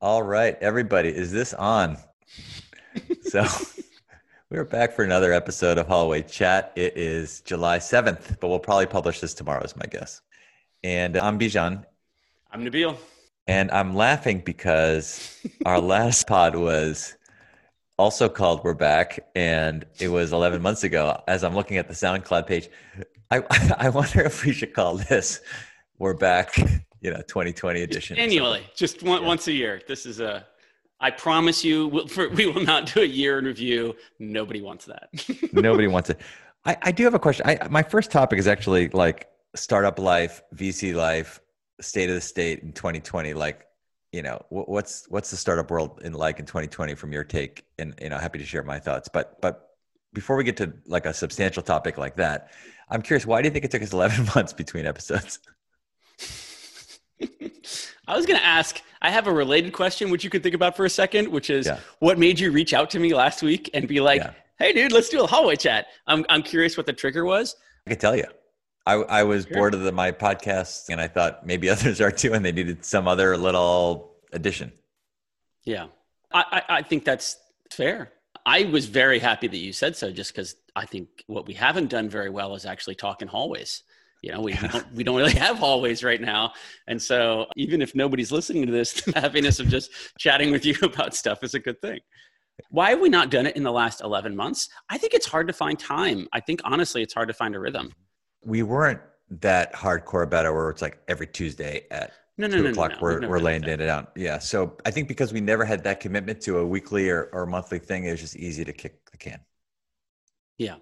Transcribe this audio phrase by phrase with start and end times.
[0.00, 1.96] All right, everybody, is this on?
[3.22, 3.44] so
[4.50, 6.72] we're back for another episode of Hallway Chat.
[6.76, 10.20] It is July 7th, but we'll probably publish this tomorrow, is my guess.
[10.84, 11.84] And I'm Bijan.
[12.52, 12.96] I'm Nabeel.
[13.48, 17.16] And I'm laughing because our last pod was
[17.98, 21.20] also called We're Back, and it was 11 months ago.
[21.26, 22.68] As I'm looking at the SoundCloud page,
[23.32, 23.42] I,
[23.76, 25.40] I wonder if we should call this
[25.98, 26.54] We're Back
[27.00, 29.28] you know 2020 edition annually just one, yeah.
[29.28, 29.80] once a year.
[29.86, 30.46] This is a
[31.00, 33.94] i promise you we'll, for, we will not do a year in review.
[34.18, 35.08] Nobody wants that.
[35.52, 36.20] Nobody wants it.
[36.64, 37.46] I, I do have a question.
[37.46, 41.40] I, my first topic is actually like startup life vc life
[41.80, 43.66] state of the state in 2020 like
[44.12, 47.64] you know what's what's the startup world in like in 2020 from your take?
[47.78, 49.08] And you know happy to share my thoughts.
[49.12, 49.68] But but
[50.12, 52.50] before we get to like a substantial topic like that
[52.90, 55.40] i'm curious why do you think it took us 11 months between episodes
[58.06, 60.76] I was going to ask, I have a related question, which you could think about
[60.76, 61.80] for a second, which is yeah.
[61.98, 64.32] what made you reach out to me last week and be like, yeah.
[64.58, 65.86] hey, dude, let's do a hallway chat?
[66.06, 67.56] I'm, I'm curious what the trigger was.
[67.86, 68.24] I could tell you.
[68.86, 69.54] I, I was sure.
[69.54, 72.84] bored of the, my podcast and I thought maybe others are too, and they needed
[72.84, 74.72] some other little addition.
[75.64, 75.86] Yeah.
[76.32, 77.38] I, I, I think that's
[77.70, 78.12] fair.
[78.46, 81.90] I was very happy that you said so just because I think what we haven't
[81.90, 83.82] done very well is actually talk in hallways
[84.22, 86.52] you know we, we, don't, we don't really have hallways right now.
[86.86, 90.74] And so even if nobody's listening to this the happiness of just chatting with you
[90.82, 92.00] about stuff is a good thing.
[92.70, 94.68] Why have we not done it in the last 11 months?
[94.90, 96.26] I think it's hard to find time.
[96.32, 97.92] I think honestly it's hard to find a rhythm.
[98.42, 99.00] We weren't
[99.40, 102.90] that hardcore about it where it's like every tuesday at no, no, two no, o'clock
[102.90, 103.02] no, no.
[103.02, 104.12] we're, we're laying it out.
[104.16, 104.38] Yeah.
[104.38, 107.78] So i think because we never had that commitment to a weekly or, or monthly
[107.78, 109.40] thing it was just easy to kick the can.
[110.56, 110.76] Yeah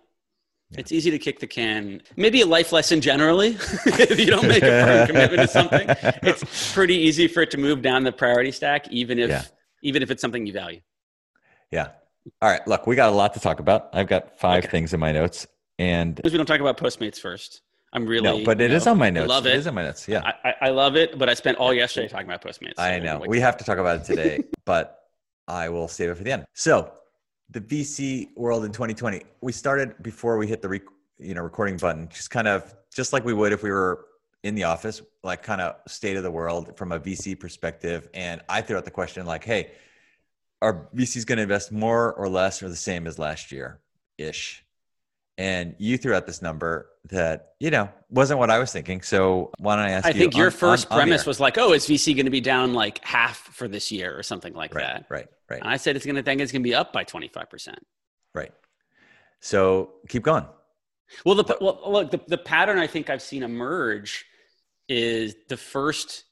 [0.77, 0.81] yeah.
[0.81, 2.03] It's easy to kick the can.
[2.17, 3.49] Maybe a life lesson generally.
[3.87, 5.87] if you don't make a firm commitment to something,
[6.23, 9.45] it's pretty easy for it to move down the priority stack, even if yeah.
[9.83, 10.81] even if it's something you value.
[11.71, 11.89] Yeah.
[12.43, 12.67] All right.
[12.67, 13.89] Look, we got a lot to talk about.
[13.93, 14.71] I've got five okay.
[14.71, 15.47] things in my notes,
[15.79, 17.63] and because we don't talk about Postmates first.
[17.93, 19.31] I'm really no, but it know, is on my notes.
[19.31, 19.55] I love it.
[19.55, 20.07] It is on my notes.
[20.07, 21.19] Yeah, I, I love it.
[21.19, 22.75] But I spent all yesterday talking about Postmates.
[22.77, 24.99] So I know we have to talk about it today, but
[25.49, 26.45] I will save it for the end.
[26.53, 26.93] So
[27.51, 29.23] the VC world in 2020.
[29.41, 30.83] We started before we hit the rec-
[31.19, 34.07] you know recording button, just kind of just like we would if we were
[34.43, 38.09] in the office, like kind of state of the world from a VC perspective.
[38.15, 39.73] And I threw out the question like, hey,
[40.63, 43.81] are VCs going to invest more or less or the same as last year
[44.19, 44.65] ish?
[45.39, 49.03] And you threw out this number that, you know, wasn't what I was thinking.
[49.03, 50.19] So why don't I ask I you?
[50.19, 52.41] Think your on, first on, premise on was like, oh, is VC going to be
[52.41, 55.07] down like half for this year or something like right, that?
[55.09, 55.61] Right, right.
[55.61, 57.75] And I said it's going to think it's going to be up by 25%.
[58.35, 58.53] Right.
[59.41, 60.47] So keep going.
[61.25, 64.25] Well, the well, look, the, the pattern I think I've seen emerge
[64.89, 66.25] is the first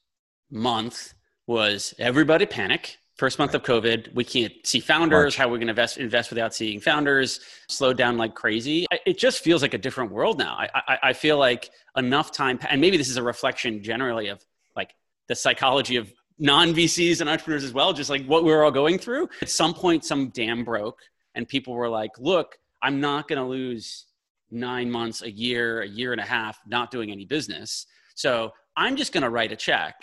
[0.51, 1.13] month
[1.47, 3.69] was everybody panic First month right.
[3.69, 5.23] of COVID, we can't see founders.
[5.23, 5.37] March.
[5.37, 7.39] How are we going to invest, invest without seeing founders?
[7.69, 8.85] Slowed down like crazy.
[9.05, 10.55] It just feels like a different world now.
[10.55, 14.43] I, I, I feel like enough time, and maybe this is a reflection generally of
[14.75, 14.93] like
[15.27, 18.71] the psychology of non VCs and entrepreneurs as well, just like what we we're all
[18.71, 19.29] going through.
[19.41, 20.99] At some point, some dam broke,
[21.35, 24.07] and people were like, look, I'm not going to lose
[24.51, 27.87] nine months, a year, a year and a half not doing any business.
[28.13, 29.95] So I'm just going to write a check.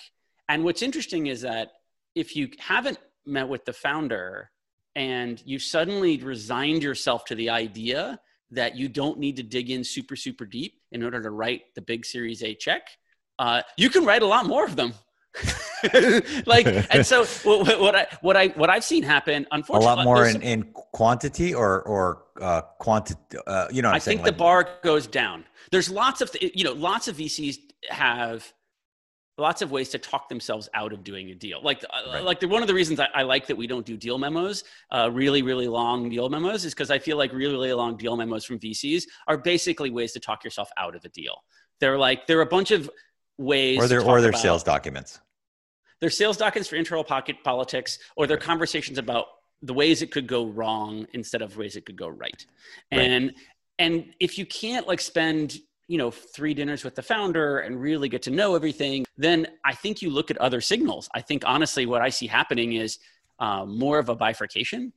[0.49, 1.69] And what's interesting is that
[2.15, 4.51] if you haven't met with the founder
[4.95, 9.83] and you suddenly resigned yourself to the idea that you don't need to dig in
[9.83, 12.89] super super deep in order to write the big series a check
[13.39, 14.95] uh, you can write a lot more of them.
[16.47, 20.05] Like and so what, what, i what i what i've seen happen unfortunately a lot
[20.05, 23.19] more in, in quantity or or uh quantity
[23.49, 25.45] uh, you know i think like, the bar goes down.
[25.73, 27.57] There's lots of you know lots of vcs
[27.89, 28.53] have
[29.39, 31.61] lots of ways to talk themselves out of doing a deal.
[31.63, 32.25] Like, uh, right.
[32.25, 34.65] like the, one of the reasons I, I, like that we don't do deal memos,
[34.91, 38.17] uh, really, really long deal memos, is because I feel like really, really long deal
[38.17, 41.43] memos from VCs are basically ways to talk yourself out of a deal.
[41.81, 42.91] They're like they're a bunch of
[43.39, 45.21] ways, or they're or their sales documents.
[46.01, 48.45] They're sales documents for internal pocket politics, or they're right.
[48.45, 49.27] conversations about
[49.63, 52.47] the ways it could go wrong instead of ways it could go right.
[52.93, 53.01] right.
[53.01, 53.35] And
[53.79, 55.59] and if you can't like spend
[55.89, 59.75] you know three dinners with the founder and really get to know everything then i
[59.75, 61.09] think you look at other signals.
[61.15, 62.99] I think honestly what i see happening is
[63.39, 64.93] uh, more of a bifurcation.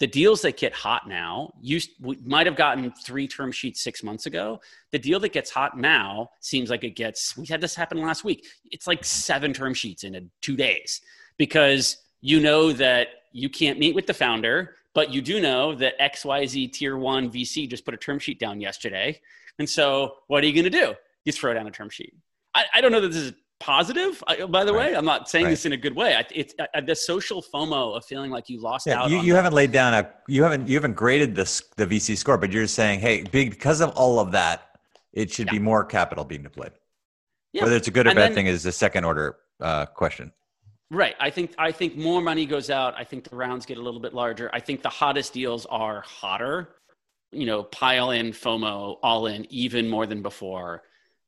[0.00, 1.80] The deals that get hot now you
[2.24, 4.60] might have gotten three term sheets six months ago.
[4.92, 8.22] The deal that gets hot now seems like it gets we had this happen last
[8.22, 8.46] week.
[8.70, 11.00] It's like seven term sheets in two days
[11.38, 15.98] because you know that you can't meet with the founder but you do know that
[16.00, 19.20] xyz tier one vc just put a term sheet down yesterday
[19.58, 20.94] and so what are you going to do?
[21.24, 22.14] You throw down a term sheet.
[22.54, 24.22] I, I, don't know that this is positive.
[24.48, 24.92] By the Right.
[24.92, 25.50] way, I'm not saying Right.
[25.50, 26.14] this in a good way.
[26.14, 29.10] I, it's uh, the social FOMO of feeling like you lost Yeah, out.
[29.10, 32.38] you, you haven't laid down a you haven't you haven't graded this the VC score,
[32.38, 34.62] but you're saying, hey, big because of all of that,
[35.12, 35.52] it should Yeah.
[35.54, 36.72] be more capital being deployed.
[37.52, 37.64] Yeah.
[37.64, 40.32] Whether it's a good or And bad then- thing is a second order uh, question.
[40.90, 41.16] Right.
[41.18, 42.94] I think I think more money goes out.
[42.96, 44.48] I think the rounds get a little bit larger.
[44.52, 46.76] I think the hottest deals are hotter.
[47.32, 50.82] You know, pile in FOMO, all in, even more than before,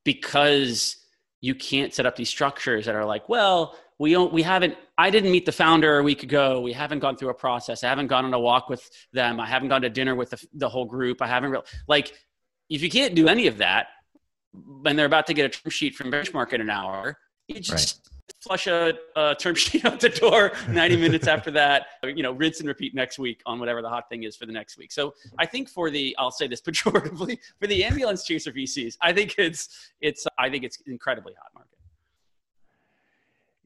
[0.05, 0.97] because
[1.41, 4.77] you can't set up these structures that are like, well, we don't, we haven't.
[4.97, 6.61] I didn't meet the founder a week ago.
[6.61, 7.85] We haven't gone through a process.
[7.85, 9.41] I haven't gone on a walk with them.
[9.41, 11.21] I haven't gone to dinner with the, the whole group.
[11.21, 12.13] I haven't real like,
[12.69, 13.89] if you can't do any of that,
[14.53, 17.19] when they're about to get a term sheet from Benchmark in an hour,
[17.49, 18.08] you just
[18.41, 22.61] flush a, a term sheet out the door 90 minutes after that you know rinse
[22.61, 25.13] and repeat next week on whatever the hot thing is for the next week so
[25.39, 29.35] i think for the i'll say this pejoratively for the ambulance chaser vcs i think
[29.39, 31.79] it's it's i think it's incredibly hot market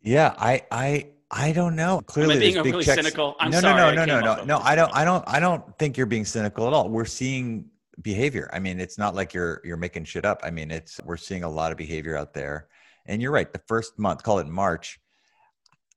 [0.02, 2.00] Yeah, I I I don't know.
[2.06, 2.96] Clearly, being big overly checks.
[2.96, 3.36] cynical?
[3.40, 4.58] I'm no, sorry, no, no, no, no, no, no.
[4.58, 4.90] I don't.
[4.94, 5.24] I don't.
[5.26, 6.88] I don't think you're being cynical at all.
[6.90, 7.70] We're seeing
[8.02, 8.50] behavior.
[8.52, 10.40] I mean, it's not like you're you're making shit up.
[10.42, 12.68] I mean, it's we're seeing a lot of behavior out there.
[13.06, 13.52] And you're right.
[13.52, 14.98] The first month, call it March.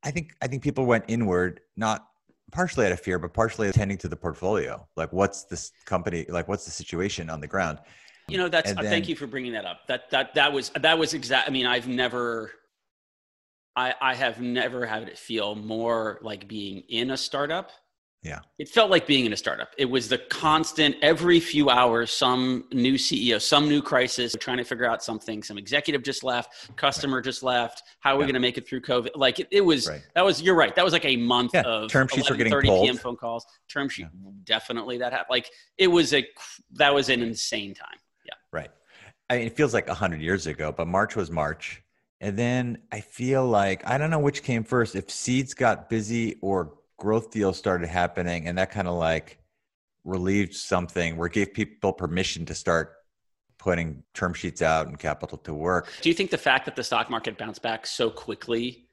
[0.04, 2.08] I think I think people went inward, not
[2.52, 4.88] partially out of fear, but partially attending to the portfolio.
[4.96, 6.26] Like, what's this company?
[6.30, 7.80] Like, what's the situation on the ground?
[8.28, 10.72] you know that's uh, then- thank you for bringing that up that that that was
[10.80, 12.52] that was exact i mean i've never
[13.76, 17.72] i i have never had it feel more like being in a startup
[18.26, 18.40] Yeah.
[18.58, 19.70] it felt like being in a startup.
[19.78, 24.64] It was the constant every few hours some new ceo some new crisis trying to
[24.64, 25.44] figure out something.
[25.44, 27.84] Some executive just left customer just left.
[28.00, 29.12] How are we going to make it through covid?
[29.16, 30.02] Like it, it was Right.
[30.16, 30.76] that was you're right.
[30.76, 33.46] That was like a month Yeah, of term sheets were getting 11:30 p.m phone calls.
[33.70, 34.08] Term sheet
[34.44, 36.28] definitely that happened like it was a
[36.74, 38.00] that was an insane time.
[38.26, 38.34] Yeah.
[38.52, 38.72] Right.
[39.30, 41.84] I mean, it feels like 100 years ago, but March was March.
[42.22, 46.38] And then I feel like, I don't know which came first, if seeds got busy
[46.42, 49.40] or growth deals started happening and that kind of like
[50.04, 52.94] relieved something or gave people permission to start
[53.58, 55.92] putting term sheets out and capital to work.
[56.02, 58.88] Do you think the fact that the stock market bounced back so quickly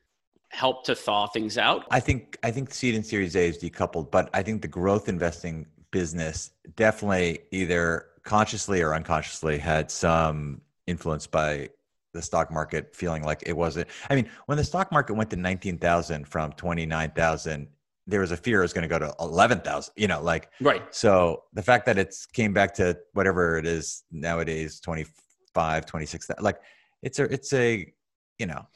[0.48, 1.86] helped to thaw things out?
[1.90, 5.08] I think I think seed and Series A is decoupled, but I think the growth
[5.08, 11.68] investing business definitely either consciously or unconsciously had some influence by
[12.14, 13.88] the stock market feeling like it wasn't.
[14.10, 17.68] I mean, when the stock market went to nineteen thousand from twenty nine thousand,
[18.06, 19.94] there was a fear it was going to go to eleven thousand.
[19.96, 20.82] You know, like Right.
[20.94, 26.58] so the fact that it's came back to whatever it is nowadays 25 26 like
[27.02, 27.92] it's a it's a
[28.38, 28.66] you know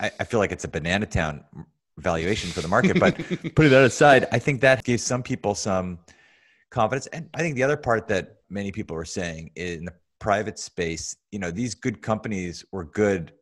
[0.00, 1.44] I, I feel like it's a banana town
[1.98, 3.16] valuation for the market but
[3.54, 5.98] putting that aside i think that gave some people some
[6.70, 10.58] confidence and i think the other part that many people were saying in the private
[10.58, 13.32] space you know these good companies were good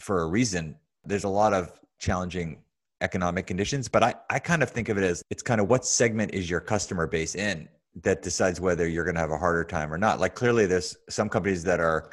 [0.00, 2.62] for a reason there's a lot of challenging
[3.00, 5.84] economic conditions but i i kind of think of it as it's kind of what
[5.84, 7.68] segment is your customer base in
[8.02, 10.96] that decides whether you're going to have a harder time or not like clearly there's
[11.08, 12.10] some companies that are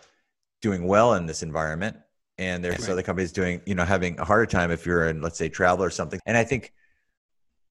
[0.62, 1.98] doing well in this environment
[2.38, 2.90] and there's Right.
[2.90, 5.84] other companies doing you know having a harder time if you're in let's say travel
[5.86, 6.74] or something and i think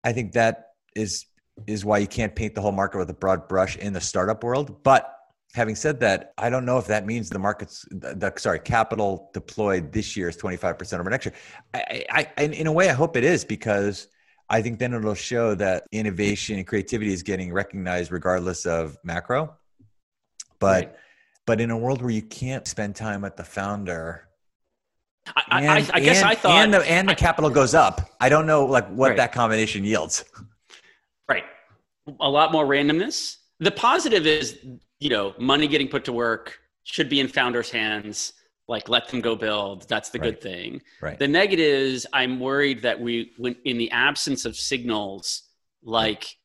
[0.03, 1.25] i think that is
[1.67, 4.43] is why you can't paint the whole market with a broad brush in the startup
[4.43, 5.15] world but
[5.53, 9.91] having said that i don't know if that means the markets the, sorry capital deployed
[9.91, 11.35] this year is 25% over next year
[11.73, 14.07] I, I, in a way i hope it is because
[14.49, 19.55] i think then it'll show that innovation and creativity is getting recognized regardless of macro
[20.59, 20.95] but Right.
[21.45, 24.27] but in a world where you can't spend time with the founder
[25.35, 28.09] I, I, I, I guess and- I thought and the, and the capital goes up
[28.21, 29.17] i don't know like what Right.
[29.17, 30.23] that combination yields
[31.29, 31.45] Right.
[32.19, 33.37] A lot more randomness.
[33.59, 34.57] The positive is,
[35.01, 38.33] you know, money getting put to work should be in founders' hands.
[38.67, 39.89] Like, let them go build.
[39.89, 40.81] That's the good thing.
[41.01, 45.43] right The negative is, I'm worried that we, when in the absence of signals
[45.83, 46.37] like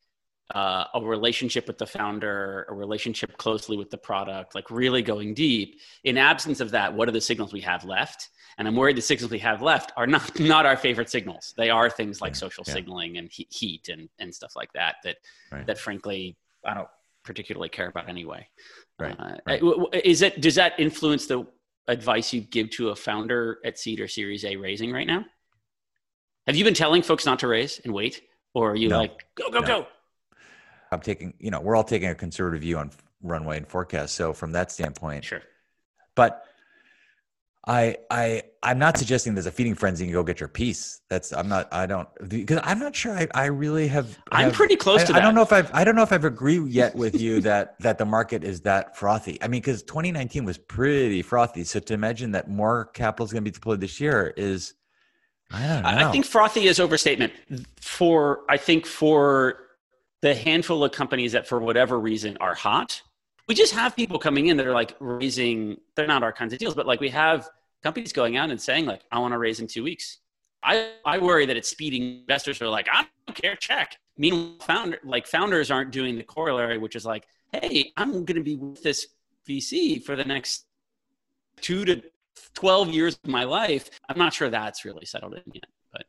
[0.53, 5.33] uh, a relationship with the founder, a relationship closely with the product, like really going
[5.35, 5.79] deep.
[6.03, 8.29] In absence of that, what are the signals we have left?
[8.57, 11.53] And I'm worried the signals we have left are not not our favorite signals.
[11.57, 12.73] They are things like Yeah, social yeah.
[12.73, 14.95] signaling and heat and and stuff like that.
[15.03, 15.17] That
[15.51, 15.67] Right.
[15.67, 16.35] that frankly
[16.65, 16.87] I don't
[17.27, 18.47] particularly care about anyway.
[18.97, 19.61] Right, Uh, right.
[20.03, 21.45] Is it does that influence the
[21.87, 25.23] advice you give to a founder at seed or Series A raising right now?
[26.47, 28.23] Have you been telling folks not to raise and wait,
[28.55, 28.99] or are you No.
[28.99, 29.67] like go go No.
[29.67, 29.87] go?
[30.89, 32.89] i'm taking you know we're all taking a conservative view on
[33.21, 35.41] runway and forecast so from that standpoint Sure.
[36.15, 36.45] but
[37.67, 41.01] I I I'm not suggesting there's a feeding frenzy and you go get your piece.
[41.09, 44.77] That's I'm not I don't because I'm not sure I, I really have, I'm pretty
[44.77, 46.95] close I, to I don't know if I've I don't know if I've agreed yet
[46.95, 49.37] with you that that the market is that frothy.
[49.41, 51.65] I mean, because 2019 was pretty frothy.
[51.65, 54.73] So to imagine that more capital is going to be deployed this year is
[55.51, 56.07] I don't know.
[56.07, 57.33] I think frothy is overstatement
[57.81, 59.59] for I think for
[60.21, 63.01] the handful of companies that for whatever reason are hot.
[63.47, 65.77] We just have people coming in that are like raising.
[65.95, 67.49] They're not our kinds of deals, but like we have
[67.81, 70.19] companies going out and saying like, "I want to raise in two weeks."
[70.63, 74.99] I I worry that it's speeding investors are like, "I don't care, check." Meanwhile, founder
[75.03, 78.83] like founders aren't doing the corollary, which is like, "Hey, I'm going to be with
[78.83, 79.07] this
[79.47, 80.65] VC for the next
[81.61, 82.01] two to
[82.53, 83.89] 12 years of my life.
[84.09, 86.05] I'm not sure that's really settled in yet, but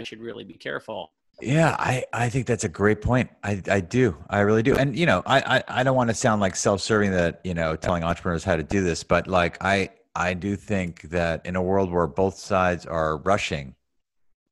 [0.00, 1.12] I should really be careful.
[1.42, 3.28] Yeah, I, I think that's a great point.
[3.42, 4.16] I, I do.
[4.30, 4.76] I really do.
[4.76, 7.74] And you know, I, I, I don't want to sound like self-serving that, you know,
[7.76, 11.62] telling entrepreneurs how to do this, but like I I do think that in a
[11.62, 13.74] world where both sides are rushing,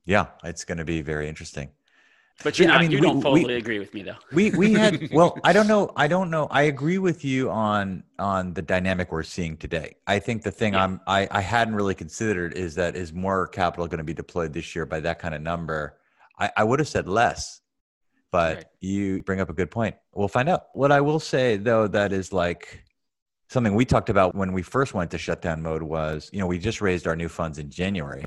[0.05, 1.69] yeah, it's going to be very interesting.
[2.43, 4.17] But you're Yeah, I mean, you we- don't fully agree with me though.
[4.33, 5.93] We we had well, I don't know.
[5.95, 6.49] I don't know.
[6.51, 9.97] I agree with you on on the dynamic we're seeing today.
[10.07, 10.85] I think the thing Yeah.
[10.85, 14.53] I'm I, I hadn't really considered is that is more capital going to be deployed
[14.55, 15.99] this year by that kind of number.
[16.41, 17.61] I, I would have said less,
[18.33, 18.65] but Right.
[18.81, 19.95] you bring up a good point.
[20.15, 20.65] We'll find out.
[20.73, 22.83] What I will say though, that is like
[23.49, 26.59] something we talked about when we first went to shutdown mode was, you know, we
[26.59, 28.25] just raised our new funds in January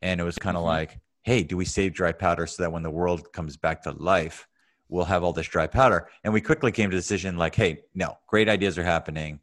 [0.00, 0.66] and it was kind of Mhm.
[0.66, 3.92] like, hey, do we save dry powder so that when the world comes back to
[3.92, 4.48] life,
[4.88, 6.08] we'll have all this dry powder?
[6.24, 9.38] And we quickly came to the decision like, hey, no, great ideas are happening.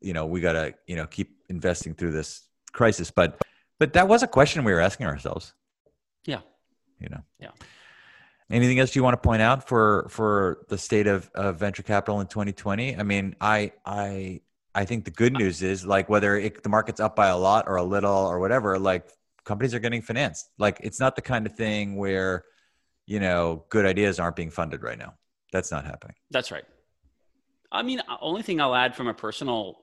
[0.00, 3.10] You know, we got to, you know, keep investing through this crisis.
[3.10, 3.42] But,
[3.80, 5.54] but that was a question we were asking ourselves,
[6.26, 6.42] Yeah.
[7.00, 7.22] You know?
[7.38, 7.50] Yeah.
[8.50, 12.20] Anything else you want to point out for for the state of, of venture capital
[12.20, 12.96] in 2020?
[12.96, 14.40] I mean, I I
[14.74, 17.64] I think the good news is like whether it, the market's up by a lot
[17.66, 19.10] or a little or whatever, like
[19.44, 20.50] companies are getting financed.
[20.58, 22.44] Like it's not the kind of thing where
[23.06, 25.14] you know good ideas aren't being funded right now.
[25.52, 26.14] That's not happening.
[26.30, 26.64] That's right.
[27.72, 29.78] I mean, uh, only thing I'll add from a personal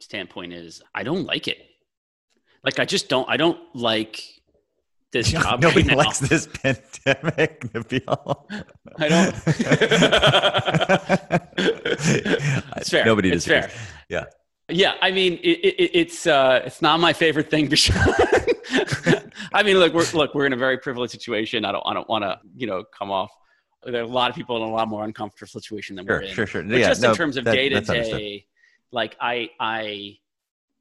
[0.00, 1.58] standpoint is I don't like it.
[2.64, 3.28] Like I just don't.
[3.28, 4.22] I don't like
[5.12, 5.62] this job.
[5.62, 6.04] Nobody right now.
[6.04, 8.44] likes this pandemic, Nabeel.
[8.98, 9.34] I don't.
[12.76, 13.04] it's fair.
[13.04, 13.72] Nobody it's disagrees.
[13.72, 13.82] fair.
[14.08, 14.24] Yeah.
[14.68, 17.94] Yeah, I mean, it, it, it's uh, it's not my favorite thing, Bashar.
[19.52, 21.64] I mean, look, we're look, we're in a very privileged situation.
[21.64, 23.30] I don't, I don't want to, you know, come off.
[23.84, 26.34] There are a lot of people in a lot more uncomfortable situation than we're in.
[26.34, 26.62] sure, sure.
[26.62, 28.46] But yeah, just no, in terms of day to day,
[28.92, 30.18] like I, I,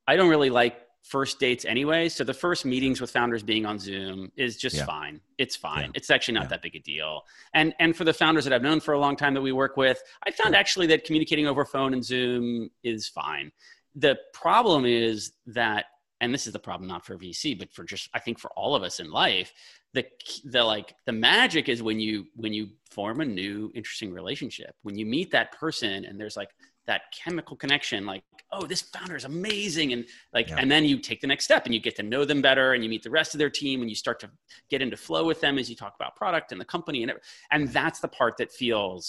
[0.08, 2.08] I don't really like first dates anyway.
[2.10, 4.86] So the first meetings with founders being on Zoom is just Yeah.
[4.86, 5.20] fine.
[5.38, 5.86] It's fine.
[5.86, 5.92] Yeah.
[5.96, 6.50] It's actually not Yeah.
[6.50, 7.26] that big a deal.
[7.54, 9.78] And and for the founders that I've known for a long time that we work
[9.78, 13.52] with, I found actually that communicating over phone and Zoom is fine.
[13.96, 15.86] The problem is that,
[16.22, 18.76] and this is the problem not for VC, but for just I think for all
[18.76, 19.52] of us in life,
[19.94, 20.06] the
[20.46, 24.98] the like the magic is when you when you form a new interesting relationship when
[24.98, 26.50] you meet that person and there's like
[26.92, 28.22] that chemical connection like
[28.52, 30.02] oh this founder is amazing and
[30.38, 30.58] like Yeah.
[30.60, 32.84] and then you take the next step and you get to know them better and
[32.84, 34.30] you meet the rest of their team and you start to
[34.70, 37.22] get into flow with them as you talk about product and the company and every-
[37.54, 39.04] and that's the part that feels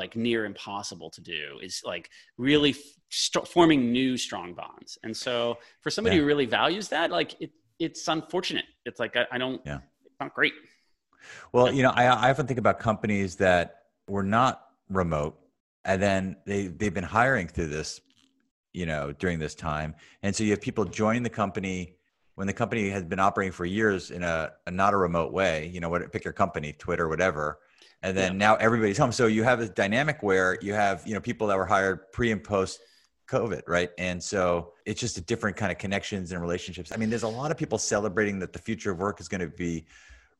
[0.00, 2.74] like near impossible to do is like really
[3.10, 6.22] st- forming new strong bonds and so for somebody Yeah.
[6.22, 7.52] who really values that like it
[7.86, 9.78] it's unfortunate it's like i, I don't Yeah.
[10.04, 10.54] it's not great
[11.52, 13.64] Well, you know, I, I often think about companies that
[14.14, 14.54] were not
[14.88, 15.34] remote,
[15.84, 18.00] and then they they've been hiring through this,
[18.72, 21.94] you know, during this time, and so you have people join the company
[22.34, 25.66] when the company has been operating for years in a, a not a remote way.
[25.66, 27.58] You know, what pick your company, Twitter, whatever,
[28.02, 28.38] and then Yeah.
[28.38, 29.12] now everybody's home.
[29.12, 32.30] So you have this dynamic where you have you know people that were hired pre
[32.30, 32.80] and post
[33.28, 33.90] COVID, right?
[33.98, 36.92] And so it's just a different kind of connections and relationships.
[36.92, 39.42] I mean, there's a lot of people celebrating that the future of work is going
[39.42, 39.84] to be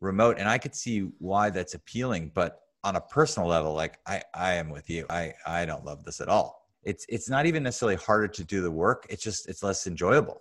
[0.01, 2.31] remote, and I could see why that's appealing.
[2.33, 5.07] But on a personal level, like I, I am with you.
[5.11, 6.69] I, I don't love this at all.
[6.85, 9.07] It's, it's not even necessarily harder to do the work.
[9.11, 10.41] It's just, it's less enjoyable.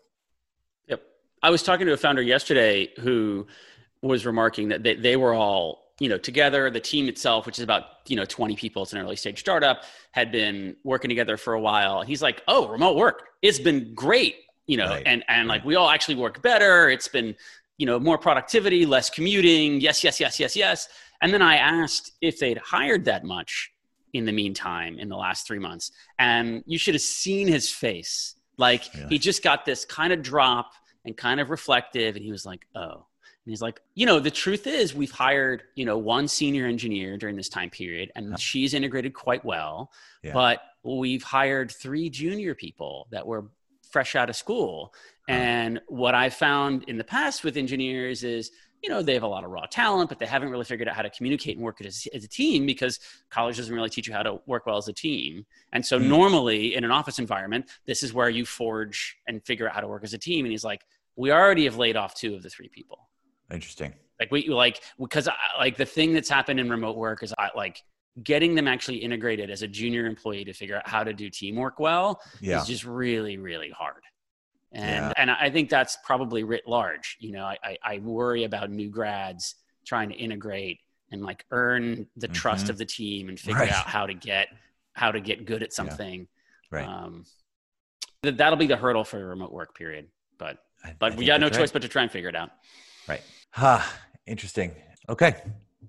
[0.88, 1.02] Yep.
[1.42, 3.48] I was talking to a founder yesterday who
[4.02, 6.70] was remarking that they, they were all, you know, together.
[6.70, 9.84] The team itself, which is about, you know, 20 people, it's an early stage startup,
[10.12, 12.04] had been working together for a while.
[12.04, 13.24] He's like, oh, remote work.
[13.42, 14.36] It's been great,
[14.68, 15.04] you know, Right.
[15.06, 16.90] and, and like we all actually work better.
[16.90, 17.36] It's been,
[17.80, 19.82] you know, more productivity, less commuting.
[19.82, 20.88] Yes, yes, yes, yes, yes.
[21.22, 23.72] And then I asked if they'd hired that much
[24.14, 25.92] in the meantime in the last three months.
[26.18, 28.36] And you should have seen his face.
[28.58, 29.08] Like Really?
[29.10, 30.72] he just got this kind of drop
[31.06, 32.16] and kind of reflective.
[32.16, 33.06] And he was like, oh.
[33.46, 37.18] And he's like, you know, the truth is we've hired, you know, one senior engineer
[37.18, 38.36] during this time period and Yeah.
[38.38, 39.92] she's integrated quite well.
[40.24, 40.34] Yeah.
[40.34, 43.46] But we've hired three junior people that were
[43.90, 44.94] fresh out of school.
[45.30, 48.52] And what I found in the past with engineers is,
[48.88, 50.96] you know, they have a lot of raw talent, but they haven't really figured out
[50.96, 54.14] how to communicate and work as, as a team because college doesn't really teach you
[54.14, 55.46] how to work well as a team.
[55.74, 56.08] And so, Mm.
[56.08, 59.90] normally in an office environment, this is where you forge and figure out how to
[59.90, 60.46] work as a team.
[60.46, 60.86] And he's like,
[61.18, 63.10] we already have laid off two of the three people.
[63.52, 63.94] Interesting.
[64.22, 67.50] Like we like because I, like the thing that's happened in remote work is I
[67.56, 67.84] like
[68.24, 71.78] getting them actually integrated as a junior employee to figure out how to do teamwork
[71.80, 72.62] well Yeah.
[72.62, 74.02] is just really really hard.
[74.72, 75.14] And Yeah.
[75.18, 77.18] and I think that's probably writ large.
[77.20, 79.56] You know, I, I, I worry about new grads
[79.86, 80.80] trying to integrate
[81.12, 82.70] and like earn the trust Mhm.
[82.72, 83.72] of the team and figure Right.
[83.72, 84.50] out how to get
[84.94, 86.28] how to get good at something.
[86.72, 86.88] Right.
[86.88, 87.26] Um,
[88.24, 90.08] th- that'll be the hurdle for the remote work period.
[90.38, 91.74] But I- I but we got no choice right.
[91.74, 92.50] but to try and figure it out.
[93.08, 93.22] Right.
[93.52, 94.00] Ha.
[94.26, 94.76] Interesting.
[95.08, 95.36] Okay.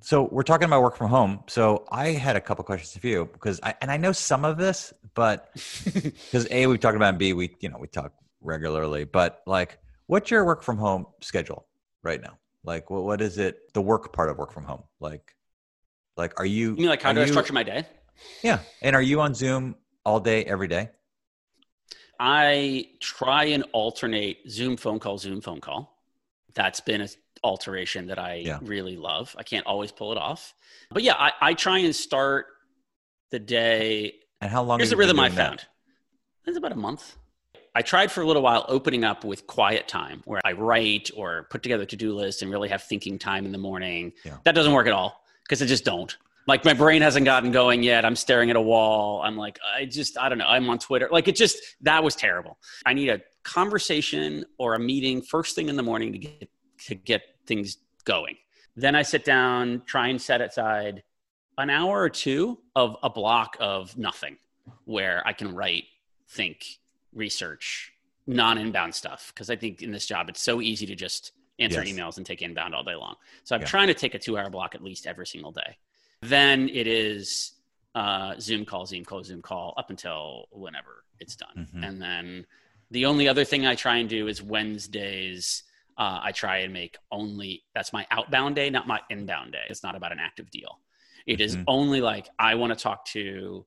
[0.01, 1.43] So we're talking about work from home.
[1.49, 4.57] So I had a couple questions for you because I and I know some of
[4.59, 5.51] this, but
[5.85, 9.79] because a we've talked about and b we you know we talk regularly, but like
[10.07, 11.67] what's your work from home schedule
[12.03, 12.39] right now?
[12.65, 13.73] Like what what is it?
[13.75, 14.83] The work part of work from home.
[15.01, 15.35] Like
[16.17, 16.71] like are you?
[16.71, 17.87] You mean like how do I structure my day?
[18.43, 18.61] Yeah.
[18.83, 20.91] And are you on Zoom all day every day?
[22.21, 25.97] I try and alternate Zoom phone call, Zoom phone call.
[26.55, 27.09] That's been an
[27.45, 28.59] alteration that I Yeah.
[28.63, 29.35] really love.
[29.39, 30.55] I can't always pull it off.
[30.91, 32.47] But yeah, I, I try and start
[33.31, 34.15] the day.
[34.41, 34.81] And how long?
[34.81, 35.49] Here's the you rhythm I doing that?
[35.49, 35.67] found.
[36.47, 37.17] It's about a month.
[37.79, 41.47] I tried for a little while opening up with quiet time where I write or
[41.49, 44.15] put together to do lists and really have thinking time in the morning.
[44.25, 44.39] Yeah.
[44.43, 46.17] That doesn't work at all because I just don't.
[46.49, 48.05] Like my brain hasn't gotten going yet.
[48.05, 49.23] I'm staring at a wall.
[49.23, 50.49] I'm like, I just, I don't know.
[50.49, 51.09] I'm on Twitter.
[51.13, 52.59] Like it just, that was terrible.
[52.85, 56.51] I need a conversation or a meeting first thing in the morning to get,
[56.87, 58.39] to get things going.
[58.75, 61.05] Then I sit down, try and set aside
[61.59, 64.37] an hour or two of a block of nothing
[64.85, 65.85] where I can write,
[66.29, 66.65] think,
[67.13, 67.93] research,
[68.27, 69.33] non inbound stuff.
[69.35, 71.95] Cause I think in this job, it's so easy to just answer Yes.
[71.95, 73.17] emails and take inbound all day long.
[73.45, 73.67] So I'm Yeah.
[73.69, 75.77] trying to take a two hour block at least every single day.
[76.21, 77.53] Then it is
[77.95, 81.69] uh, Zoom call, Zoom call, Zoom call up until whenever it's done.
[81.75, 81.85] Mhm.
[81.89, 82.47] And then
[82.93, 85.65] the only other thing I try and do is Wednesdays.
[85.97, 89.65] Uh, I try and make only that's my outbound day, not my inbound day.
[89.69, 90.79] It's not about an active deal.
[91.27, 91.65] It is Mhm.
[91.67, 93.67] only like I want to talk to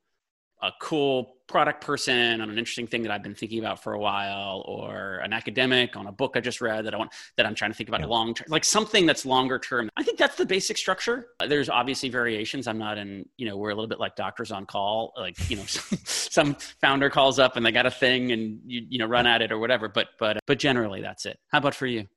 [0.61, 3.99] a cool product person on an interesting thing that I've been thinking about for a
[3.99, 7.55] while, or an academic on a book I just read that I want that I'm
[7.55, 8.05] trying to think about Yeah.
[8.05, 9.89] long term, like something that's longer term.
[9.97, 11.27] I think that's the basic structure.
[11.45, 12.67] There's obviously variations.
[12.67, 15.13] I'm not in, you know, we're a little bit like doctors on call.
[15.17, 18.97] Like, you know, some founder calls up and they got a thing and you, you
[18.99, 19.89] know, run at it or whatever.
[19.89, 21.37] But, but, but generally that's it.
[21.49, 22.07] How about for you?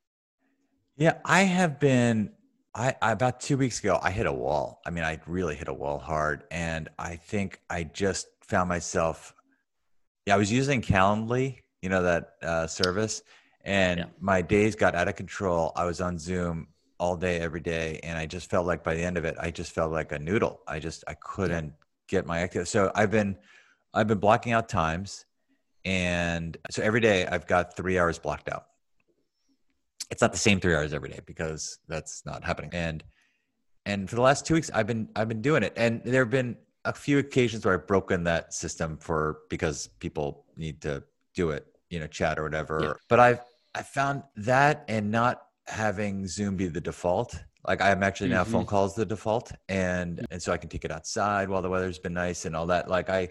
[0.96, 2.30] Yeah, I have been.
[2.76, 4.80] I, I about two weeks ago, I hit a wall.
[4.84, 9.34] I mean, I really hit a wall hard, and I think I just found myself.
[10.26, 13.22] Yeah, I was using Calendly, you know that uh, service,
[13.64, 14.06] and Yeah.
[14.20, 15.72] my days got out of control.
[15.76, 19.02] I was on Zoom all day, every day, and I just felt like by the
[19.02, 20.62] end of it, I just felt like a noodle.
[20.66, 21.72] I just I couldn't
[22.08, 22.68] get my active.
[22.68, 23.36] So I've been,
[23.92, 25.26] I've been blocking out times,
[25.84, 28.66] and so every day I've got three hours blocked out
[30.10, 32.70] it's not the same three hours every day because that's not happening.
[32.72, 33.02] And
[33.86, 36.30] and for the last two weeks, I've been I've been doing it, and there have
[36.30, 41.02] been a few occasions where I've broken that system for because people need to
[41.34, 42.80] do it, you know, chat or whatever.
[42.82, 42.92] Yeah.
[43.08, 43.40] But I've
[43.74, 47.34] I found that and not having Zoom be the default.
[47.66, 48.48] Like I'm actually now Mhm.
[48.52, 51.98] phone calls the default, and and so I can take it outside while the weather's
[51.98, 52.88] been nice and all that.
[52.90, 53.30] Like I,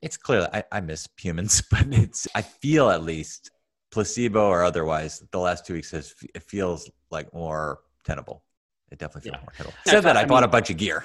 [0.00, 3.50] it's clear I, I miss humans, but it's I feel at least
[3.90, 8.44] placebo or otherwise, the last two weeks has it feels like more tenable.
[8.90, 9.42] It definitely feels Yeah.
[9.44, 9.74] more tenable.
[9.86, 11.04] Yeah, Said that I I, bought mean- a bunch of gear.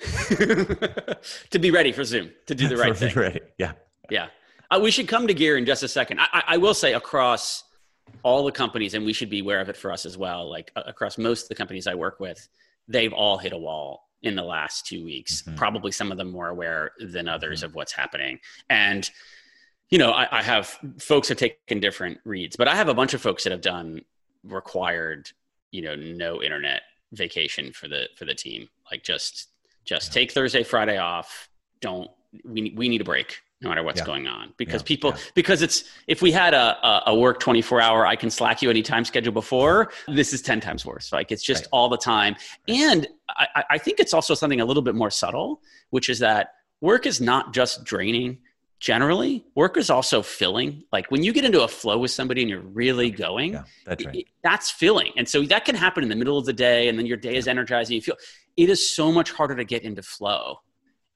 [1.50, 3.14] to be ready for Zoom, to do the right thing.
[3.14, 3.42] Right.
[3.58, 3.72] Yeah.
[4.08, 4.28] Yeah.
[4.70, 6.20] Uh, we should come to gear in just a second.
[6.20, 7.64] I, I, will say across
[8.22, 10.70] all the companies, and we should be aware of it for us as well, like
[10.76, 12.48] uh, across most of the companies I work with,
[12.88, 15.42] they've all hit a wall in the last two weeks.
[15.42, 15.56] Mhm.
[15.56, 18.38] Probably some of them more aware than others of what's happening.
[18.68, 19.10] And,
[19.90, 23.12] you know, I, I have folks have taken different reads, but I have a bunch
[23.12, 24.02] of folks that have done
[24.44, 25.30] required,
[25.72, 26.82] you know, no internet
[27.12, 28.68] vacation for the for the team.
[28.90, 29.49] Like just
[29.84, 30.20] just Yeah.
[30.20, 31.48] take Thursday, Friday off.
[31.80, 32.10] Don't
[32.44, 34.06] we we need a break no matter what's Yeah.
[34.06, 35.20] going on because Yeah, people yeah.
[35.34, 39.04] because it's if we had a, a, work 24 hour i can slack you anytime
[39.04, 41.68] schedule before this is 10 times worse like it's just Right.
[41.72, 42.36] all the time
[42.68, 46.54] and I, I- think it's also something a little bit more subtle which is that
[46.80, 48.38] work is not just draining
[48.78, 52.48] generally work is also filling like when you get into a flow with somebody and
[52.48, 53.64] you're really going Yeah.
[53.84, 54.14] That's right.
[54.16, 55.12] it- that's filling.
[55.18, 57.34] And so that can happen in the middle of the day and then your day
[57.36, 57.94] is energizing.
[57.96, 58.16] You feel
[58.56, 60.58] it is so much harder to get into flow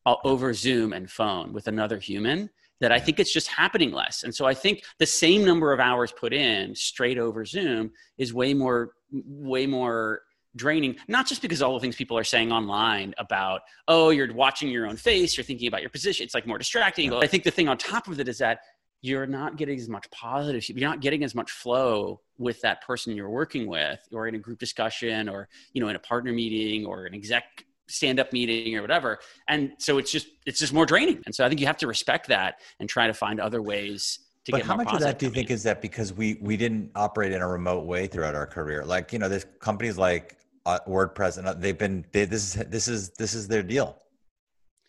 [0.07, 4.25] uh, over Zoom and phone with another human that I think it's just happening less.
[4.25, 8.35] And so I think the same number of hours put in straight over Zoom is
[8.35, 10.23] way more, way more
[10.57, 14.69] draining, not just because all the things people are saying online about, oh, you're watching
[14.69, 16.25] your own face, you're thinking about your position.
[16.25, 17.13] It's like more distracting.
[17.13, 18.61] I think the thing on top of it is that
[19.05, 23.15] you're not getting as much positive, you're not getting as much flow with that person
[23.15, 26.87] you're working with or in a group discussion or, you know, in a partner meeting
[26.87, 27.45] or an exec
[27.87, 29.19] stand up meeting or whatever.
[29.49, 31.23] And so it's just, it's just more draining.
[31.27, 34.21] And so I think you have to respect that and try to find other ways
[34.47, 35.55] to but get how much of that do you think in.
[35.55, 39.11] is that because we we didn't operate in a remote way throughout our career like
[39.11, 40.37] you know there's companies like
[40.67, 43.99] uh, WordPress, and uh, they've been they, this is this is this is their deal.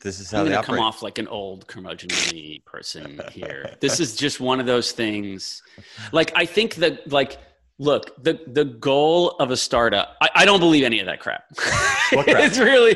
[0.05, 3.75] This is how I'm gonna come off like an old curmudgeonly person here.
[3.79, 5.63] this is just one of those things.
[6.11, 7.39] Like I think that like
[7.79, 10.15] look the the goal of a startup.
[10.21, 11.45] I, I don't believe any of that crap.
[11.55, 12.27] Crap?
[12.27, 12.95] it's really.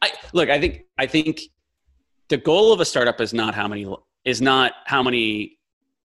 [0.00, 0.48] I look.
[0.48, 1.42] I think I think
[2.30, 3.86] the goal of a startup is not how many
[4.24, 5.58] is not how many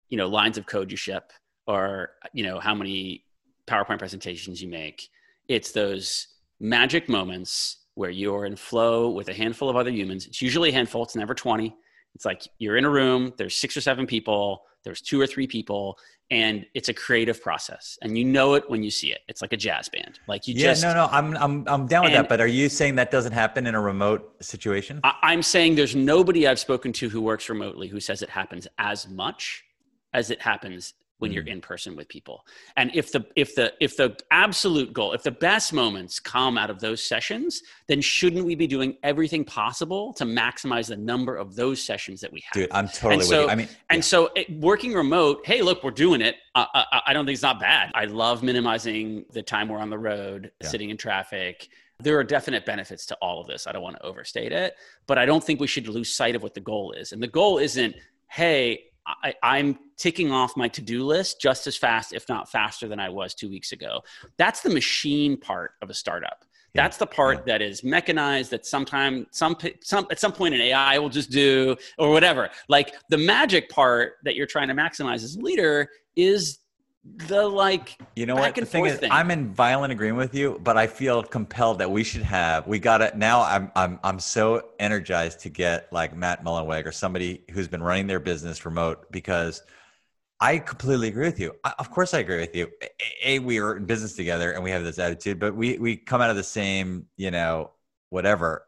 [0.09, 1.33] you know lines of code you ship
[1.65, 3.25] or you know how many
[3.65, 5.09] PowerPoint presentations you make
[5.47, 6.27] it's those
[6.59, 10.25] magic moments where you're in flow with a handful of other humans.
[10.25, 11.75] It's usually a handful, it's never 20.
[12.15, 15.47] It's like you're in a room, there's six or seven people, there's two or three
[15.47, 15.97] people,
[16.29, 17.97] and it's a creative process.
[18.01, 19.19] And you know it when you see it.
[19.27, 20.19] It's like a jazz band.
[20.27, 22.29] Like you yeah, just no, no, I'm I'm I'm down with that.
[22.29, 25.01] But are you saying that doesn't happen in a remote situation?
[25.03, 28.67] I, I'm saying there's nobody I've spoken to who works remotely who says it happens
[28.77, 29.63] as much
[30.13, 31.51] as it happens when you're Mm.
[31.53, 32.45] in person with people.
[32.77, 36.71] And if the if the if the absolute goal, if the best moments come out
[36.71, 41.55] of those sessions, then shouldn't we be doing everything possible to maximize the number of
[41.55, 42.53] those sessions that we have?
[42.53, 43.49] Dude, I'm totally with so- you.
[43.49, 44.01] I mean, And yeah.
[44.01, 46.37] so, it, working remote, hey, look, we're doing it.
[46.55, 47.91] I, I, I don't think it's not bad.
[47.93, 50.67] I love minimizing the time we're on the road, Yeah.
[50.69, 51.69] sitting in traffic.
[51.99, 53.67] There are definite benefits to all of this.
[53.67, 56.41] I don't want to overstate it, but I don't think we should lose sight of
[56.41, 57.11] what the goal is.
[57.11, 57.95] And the goal isn't,
[58.27, 62.87] hey, I, I'm ticking off my to do list just as fast, if not faster,
[62.87, 64.01] than I was two weeks ago.
[64.37, 66.45] That's the machine part of a startup.
[66.73, 66.83] Yeah.
[66.83, 68.51] That's the part that is mechanized.
[68.51, 72.49] That sometime, some, some, at some point, an AI will just do or whatever.
[72.69, 76.59] Like the magic part that you're trying to maximize as a leader is
[77.03, 78.53] the like You know what?
[78.53, 79.11] The thing is, thing.
[79.11, 82.67] I'm in violent agreement with you, but I feel compelled that we should have.
[82.67, 83.41] We got it now.
[83.41, 88.07] I'm I'm I'm so energized to get like Matt Mullenweg or somebody who's been running
[88.07, 89.63] their business remote because
[90.39, 91.55] I completely agree with you.
[91.63, 92.69] I, of course, I agree with you.
[92.83, 92.89] A,
[93.23, 96.21] a, we are in business together and we have this attitude, but we we come
[96.21, 97.71] out of the same, you know,
[98.09, 98.67] whatever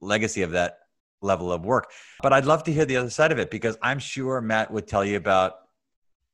[0.00, 0.78] legacy of that
[1.22, 1.92] level of work.
[2.20, 4.88] But I'd love to hear the other side of it because I'm sure Matt would
[4.88, 5.54] tell you about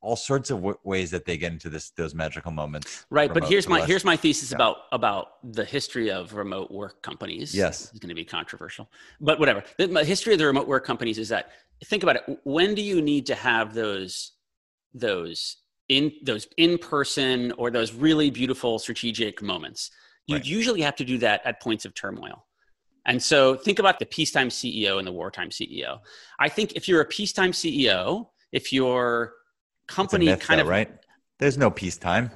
[0.07, 3.05] all sorts of w- ways that they get into this those magical moments.
[3.09, 3.31] right.
[3.33, 4.55] But here's my here's my thesis Yeah.
[4.59, 5.25] about about
[5.59, 7.53] the history of remote work companies.
[7.53, 7.89] Yes.
[7.91, 8.89] it's going to be controversial,
[9.19, 9.63] but whatever.
[9.77, 11.43] The history of the remote work companies is that
[11.91, 12.23] think about it.
[12.45, 14.13] When do you need to have those
[14.93, 15.57] those
[15.89, 19.91] in those in person or those really beautiful strategic moments?
[20.27, 20.45] You Right.
[20.45, 22.37] usually have to do that at points of turmoil.
[23.05, 25.99] And so think about the peacetime CEO and the wartime CEO.
[26.39, 29.46] I think if you're a peacetime CEO, if your It's a
[29.87, 30.89] company myth, kind though, of right.
[31.39, 32.31] There's no peacetime.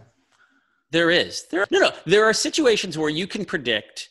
[0.92, 1.46] there is.
[1.50, 1.92] There no no.
[2.06, 4.10] There are situations where you can predict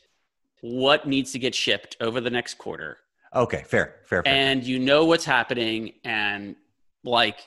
[0.62, 2.98] what needs to get shipped over the next quarter,
[3.34, 4.32] Okay, fair, fair, fair.
[4.32, 6.56] and you know what's happening, and
[7.04, 7.38] like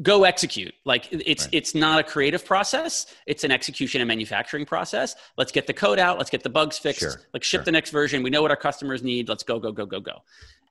[0.00, 0.72] go execute.
[0.84, 1.54] Like it's Right.
[1.54, 5.16] it's not a creative process; it's an execution and manufacturing process.
[5.36, 6.16] Let's get the code out.
[6.18, 7.00] Let's get the bugs fixed.
[7.00, 7.64] Sure, Like ship sure.
[7.64, 8.22] the next version.
[8.22, 9.28] We know what our customers need.
[9.28, 10.22] Let's go go go go go.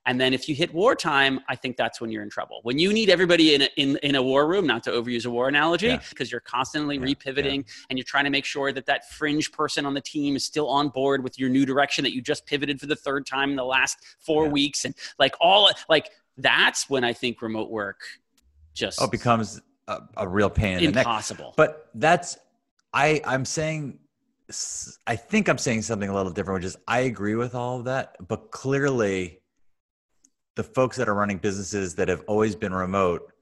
[0.06, 2.58] And then if you hit wartime, I think that's when you're in trouble.
[2.64, 5.30] When you need everybody in a, in, in a war room, not to overuse a
[5.30, 6.00] war analogy, Yeah.
[6.10, 9.86] because you're constantly Yeah, repivoting and you're trying to make sure that that fringe person
[9.86, 12.80] on the team is still on board with your new direction that you just pivoted
[12.80, 14.50] for the third time in the last four Yeah.
[14.52, 14.84] weeks.
[14.84, 18.00] And like all, like that's when I think remote work
[18.74, 21.06] just oh, becomes a, a real pain in the neck.
[21.06, 21.54] impossible.
[21.56, 22.38] But that's
[22.92, 23.98] I I'm saying
[25.06, 27.84] I think I'm saying something a little different, which is I agree with all of
[27.84, 29.38] that, but clearly
[30.54, 33.32] the folks that are running businesses that have always been remote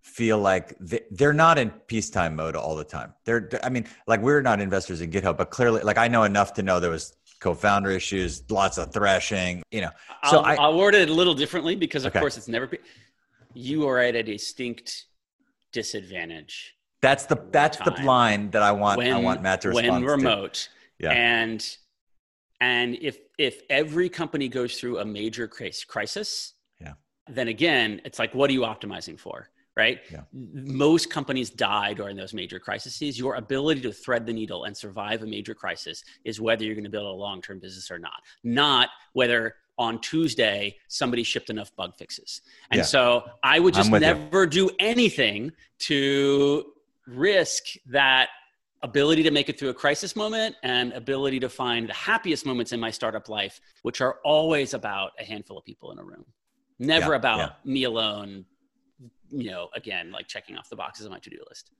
[0.00, 3.12] feel like they, they're not in peacetime mode all the time.
[3.24, 6.54] They're I mean, like we're not investors in GitHub, but clearly like I know enough
[6.54, 9.90] to know there was co-founder issues, lots of thrashing, you know.
[10.30, 12.20] So I'll, I- I'll word it a little differently because, of Okay.
[12.20, 12.70] course, it's never.
[13.54, 15.06] You are at a distinct
[15.72, 19.88] disadvantage That's the that's the line that I want when I want Matt to respond
[19.90, 20.08] when to.
[20.08, 20.68] remote.
[20.98, 21.10] Yeah.
[21.12, 21.76] And
[22.60, 26.94] and if if every company goes through a major crisis, Yeah.
[27.28, 29.48] then again, it's like, what are you optimizing for?
[29.74, 30.00] Right.
[30.10, 30.24] Yeah.
[30.32, 33.18] Most companies die during those major crises.
[33.18, 36.84] Your ability to thread the needle and survive a major crisis is whether you're going
[36.84, 41.74] to build a long term business or not, not whether on Tuesday somebody shipped enough
[41.74, 42.42] bug fixes.
[42.70, 42.84] And Yeah.
[42.84, 44.00] so I would just I'm you.
[44.00, 45.52] never do anything
[45.88, 46.74] to
[47.06, 48.28] risk that
[48.82, 52.72] ability to make it through a crisis moment and ability to find the happiest moments
[52.72, 56.24] in my startup life, which are always about a handful of people in a room.
[56.78, 57.48] Never Yeah, about yeah.
[57.72, 58.44] me alone,
[59.30, 61.70] you know, again, like checking off the boxes on my to-do list.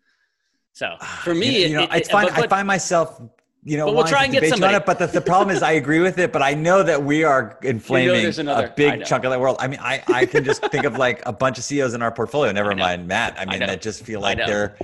[0.73, 2.27] So ah, for me, you know, you know, it- it- it's fine.
[2.29, 3.21] but- I find myself,
[3.65, 4.75] you know, But we'll try to and get somebody.
[4.77, 7.25] it, but the, the problem is, I agree with it, but I know that we
[7.25, 9.57] are inflaming there's another- a I big chunk of the world.
[9.61, 12.11] I mean, I, I can just think of like a bunch of CEOs in our
[12.13, 12.53] portfolio.
[12.61, 13.39] Never mind Matt.
[13.39, 13.67] I mean, know.
[13.67, 14.77] that just feel like they're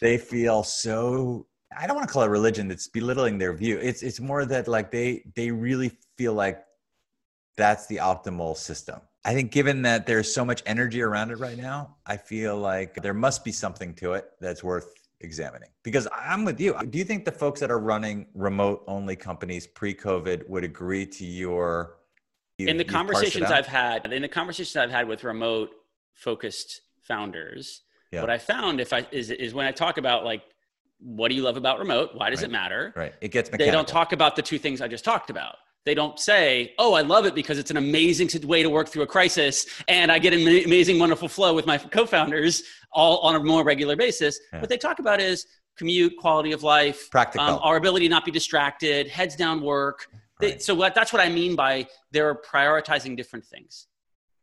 [0.00, 1.46] they feel so.
[1.76, 2.68] I don't want to call it religion.
[2.68, 3.78] That's belittling their view.
[3.78, 6.64] It's it's more that like they they really feel like
[7.56, 9.00] that's the optimal system.
[9.24, 12.94] I think given that there's so much energy around it right now, I feel like
[13.02, 15.68] there must be something to it that's worth examining.
[15.82, 16.74] Because I'm with you.
[16.88, 21.26] Do you think the folks that are running remote only companies pre-COVID would agree to
[21.26, 21.98] your
[22.56, 23.50] you- in the conversations?
[23.50, 25.70] I've had, in the conversations I've had with remote
[26.14, 28.22] focused founders, Yeah.
[28.22, 30.42] what I found if I is is when I talk about like
[31.00, 32.10] what do you love about remote?
[32.14, 32.48] Why does Right.
[32.50, 32.92] it matter?
[32.96, 35.56] right, it gets They don't talk about the two things I just talked about.
[35.86, 39.02] They don't say, "Oh, I love it because it's an amazing way to work through
[39.02, 43.40] a crisis, and I get an amazing, wonderful flow with my co-founders all on a
[43.42, 44.60] more regular basis." Yeah.
[44.60, 45.46] What they talk about is
[45.78, 47.46] commute, quality of life, Practical.
[47.46, 50.08] um, our ability to not be distracted, heads down work.
[50.38, 53.86] They, So what, that's what I mean by they're prioritizing different things,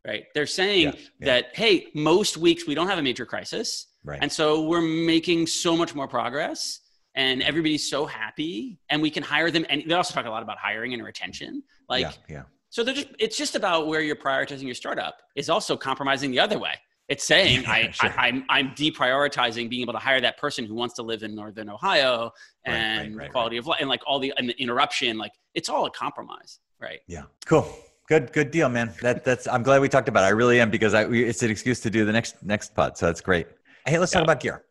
[0.04, 0.24] right?
[0.34, 1.26] They're saying Yeah, yeah.
[1.26, 4.18] that hey, most weeks we don't have a major crisis, right.
[4.20, 6.80] and so we're making so much more progress
[7.14, 9.66] and everybody's so happy and we can hire them.
[9.68, 11.62] And they also talk a lot about hiring and retention.
[11.88, 12.42] Like, yeah, yeah.
[12.70, 16.38] so they're just, it's just about where you're prioritizing your startup is also compromising the
[16.38, 16.74] other way.
[17.08, 18.10] It's saying I, Sure.
[18.10, 21.34] I, I'm, I'm deprioritizing being able to hire that person who wants to live in
[21.34, 22.30] Northern Ohio
[22.66, 25.32] Right, right, and right, quality of life and like all the, and the interruption, like
[25.54, 27.00] it's all a compromise, right?
[27.08, 27.22] Yeah.
[27.46, 27.68] Cool.
[28.08, 28.32] Good.
[28.32, 28.94] Good deal, man.
[29.02, 29.46] That that's.
[29.46, 30.28] I'm glad we talked about it.
[30.28, 32.96] I really am because I we, it's an excuse to do the next next pod.
[32.96, 33.48] So that's great.
[33.88, 34.64] Hey, let's talk about gear.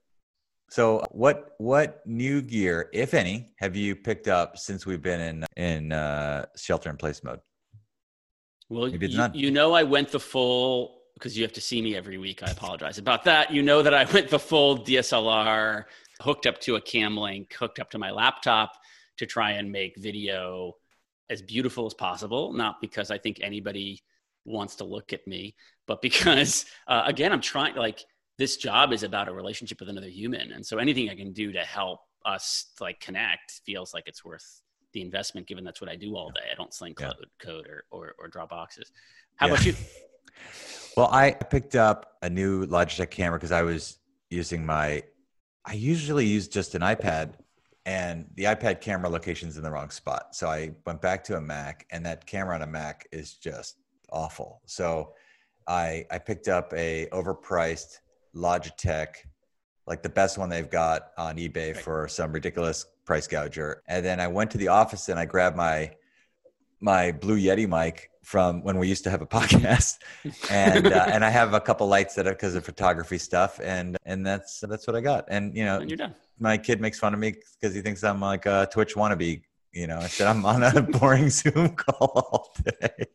[0.69, 5.45] So what what new gear, if any, have you picked up since we've been in
[5.55, 7.39] in uh, shelter in place mode?
[8.69, 12.19] Well, you, you know, I went the full because you have to see me every
[12.19, 12.43] week.
[12.43, 13.49] I apologize about that.
[13.49, 15.85] You know that I went the full DSLR,
[16.21, 18.73] hooked up to a cam link, hooked up to my laptop
[19.17, 20.73] to try and make video
[21.31, 22.53] as beautiful as possible.
[22.53, 24.03] Not because I think anybody
[24.45, 25.55] wants to look at me,
[25.87, 27.73] but because uh, again, I'm trying.
[27.75, 28.05] Like
[28.37, 31.51] this job is about a relationship with another human, and so anything I can do
[31.51, 34.61] to help us like connect feels like it's worth
[34.93, 36.41] the investment given that's what I do all day.
[36.51, 37.07] I don't sling Yeah.
[37.07, 38.91] code, code or, or, or drop boxes.
[39.35, 39.53] How Yeah.
[39.53, 39.75] about you?
[40.95, 43.99] Well, I picked up a new Logitech camera because I was
[44.31, 45.03] using my.
[45.65, 47.33] I usually use just an iPad,
[47.85, 50.35] and the iPad camera location's in the wrong spot.
[50.35, 53.77] So I went back to a Mac, and that camera on a Mac is just
[54.11, 54.61] awful.
[54.65, 55.13] So
[55.67, 57.99] I I picked up a overpriced
[58.37, 59.07] Logitech,
[59.85, 61.83] like the best one they've got on eBay Right.
[61.83, 63.77] for some ridiculous price gouger.
[63.87, 65.91] And then I went to the office and I grabbed my
[66.79, 69.95] my Blue Yeti mic from when we used to have a podcast,
[70.51, 73.97] and uh, and I have a couple lights that are because of photography stuff, and
[74.05, 75.25] and that's that's what I got.
[75.29, 76.13] And you know, And you're done.
[76.39, 79.41] my kid makes fun of me because he thinks I'm like a Twitch wannabe.
[79.71, 83.05] You know, I said I'm on a boring Zoom call all day.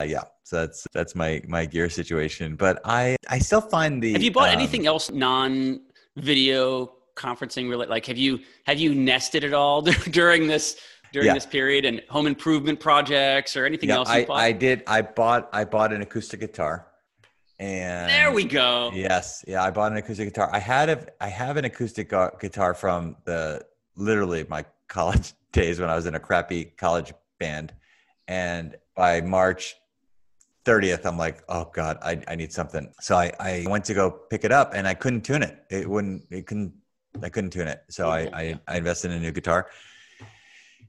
[0.00, 2.56] Uh, yeah, so that's that's my my gear situation.
[2.56, 7.90] But I I still find the Have you bought um, anything else non-video conferencing related?
[7.90, 10.76] Like, have you have you nested at all during this
[11.12, 11.34] during Yeah.
[11.34, 14.40] this period and home improvement projects or anything Yeah, else I, bought?
[14.40, 14.82] I did.
[14.86, 16.86] I bought I bought an acoustic guitar,
[17.58, 18.90] and there we go.
[18.94, 20.48] Yes, yeah, I bought an acoustic guitar.
[20.50, 22.08] I had a, I have an acoustic
[22.40, 27.74] guitar from the literally my college days when I was in a crappy college band,
[28.28, 29.76] and by March
[30.68, 32.84] 30th, I'm like, oh god, I, I need something.
[33.00, 35.54] So I, I went to go pick it up, and I couldn't tune it.
[35.70, 36.20] It wouldn't.
[36.30, 36.72] It couldn't.
[37.26, 37.80] I couldn't tune it.
[37.88, 39.60] So I, I, I invested in a new guitar.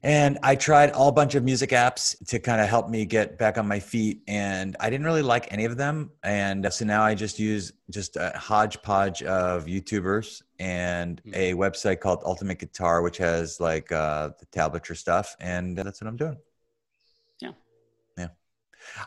[0.02, 3.58] And I tried all bunch of music apps to kind of help me get back
[3.58, 6.12] on my feet, and I didn't really like any of them.
[6.24, 11.32] And so now I just use just a hodgepodge of YouTubers and Hmm.
[11.36, 16.08] a website called Ultimate Guitar, which has like uh, the tablature stuff, and that's what
[16.08, 16.38] I'm doing.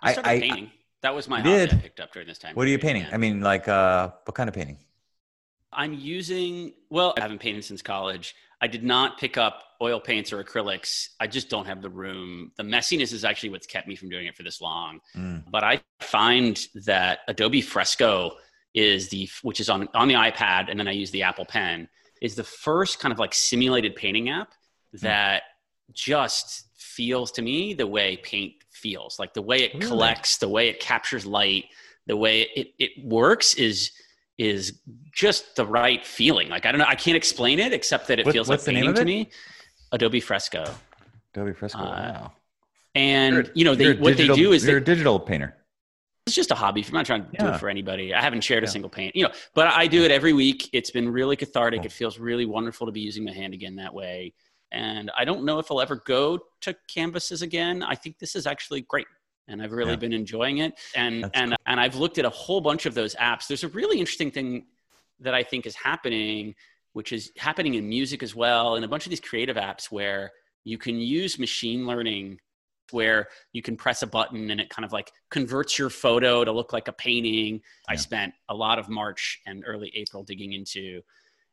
[0.03, 0.71] I I- started I- painting.
[1.03, 1.75] that was my You hobby did?
[1.75, 2.55] I picked up during this time.
[2.55, 3.07] What are you painting?
[3.12, 4.79] I mean, like, uh, what kind of painting?
[5.73, 8.35] I'm using, well, I haven't painted since college.
[8.61, 11.09] I did not pick up oil paints or acrylics.
[11.18, 12.53] I just don't have the room.
[12.57, 15.01] The messiness is actually what's kept me from doing it for this long.
[15.16, 18.37] Mm, But I find that Adobe Fresco
[18.75, 21.88] is the, which is on, on the iPad, and then I use the Apple Pen,
[22.21, 24.53] is the first kind of like simulated painting app
[24.95, 25.42] that
[25.92, 29.18] just feels to me the way paint feels.
[29.18, 29.87] Like the way it Really?
[29.87, 31.66] collects, the way it captures light,
[32.07, 33.92] the way it, it works is
[34.38, 34.81] is
[35.12, 36.49] just the right feeling.
[36.49, 38.73] Like I don't know, I can't explain it except that it What- feels like the
[38.73, 39.31] name painting to me.
[39.92, 40.64] Adobe Fresco.
[41.35, 41.79] Adobe Fresco.
[41.81, 42.33] Uh, wow.
[42.95, 45.57] And You're- you know, they what digital- they do is they, you're a digital painter.
[46.27, 46.85] it's just a hobby.
[46.87, 48.14] I'm not trying to do it for anybody.
[48.14, 48.71] I haven't shared a Yeah.
[48.73, 50.68] single paint, you know, but I do it every week.
[50.73, 51.85] It's been really cathartic.
[51.85, 54.33] It feels really wonderful to be using my hand again that way.
[54.72, 57.82] And I don't know if I'll ever go to canvases again.
[57.82, 59.06] I think this is actually great.
[59.48, 59.96] And I've really Yeah.
[59.96, 60.78] been enjoying it.
[60.94, 63.46] And That's and and I've looked at a whole bunch of those apps.
[63.46, 64.66] There's a really interesting thing
[65.20, 66.54] that I think is happening,
[66.94, 70.32] which is happening in music as well, and a bunch of these creative apps where
[70.64, 72.40] you can use machine learning
[72.92, 76.52] where you can press a button and it kind of like converts your photo to
[76.52, 77.61] look like a painting.
[77.88, 81.00] I spent a lot of March and early April digging into.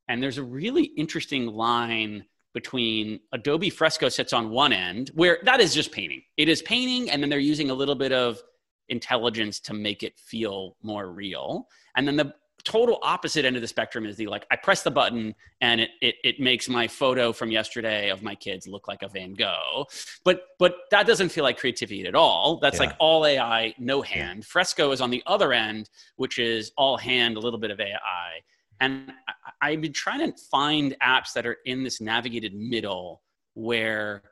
[0.09, 5.59] And there's a really interesting line between Adobe Fresco sits on one end, where that
[5.59, 6.21] is just painting.
[6.37, 8.41] It is painting, and then they're using a little bit of
[8.89, 11.67] intelligence to make it feel more real.
[11.95, 12.33] And then the
[12.65, 15.91] total opposite end of the spectrum is the like I press the button and it
[16.01, 19.85] it, it makes my photo from yesterday of my kids look like a Van Gogh.
[20.25, 22.59] But but that doesn't feel like creativity at all.
[22.61, 22.87] That's Yeah.
[22.87, 24.45] like all AI, no hand.
[24.45, 28.41] Fresco is on the other end, which is all hand, a little bit of AI.
[28.79, 29.33] And I,
[29.71, 33.21] I've been trying to find apps that are in this navigated middle
[33.53, 34.23] where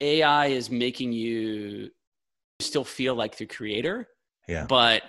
[0.00, 1.90] AI is making you
[2.60, 4.08] still feel like the creator,
[4.48, 4.64] Yeah.
[4.66, 5.02] but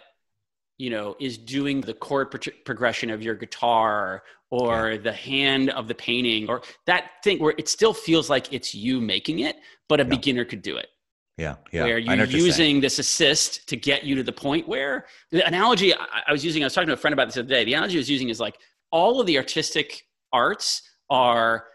[0.78, 5.88] you know is doing the chord pro- progression of your guitar or the hand of
[5.90, 9.58] the painting or that thing where it still feels like it's you making it
[9.90, 10.10] but a Yeah.
[10.10, 10.88] beginner could do it
[11.40, 11.56] Yeah.
[11.72, 11.84] Yeah.
[11.86, 16.06] where you're using this assist to get you to the point where the analogy I,
[16.28, 17.74] I was using i was talking to a friend about this the other day the
[17.74, 18.58] analogy i was using is like
[18.92, 21.66] all of the artistic arts are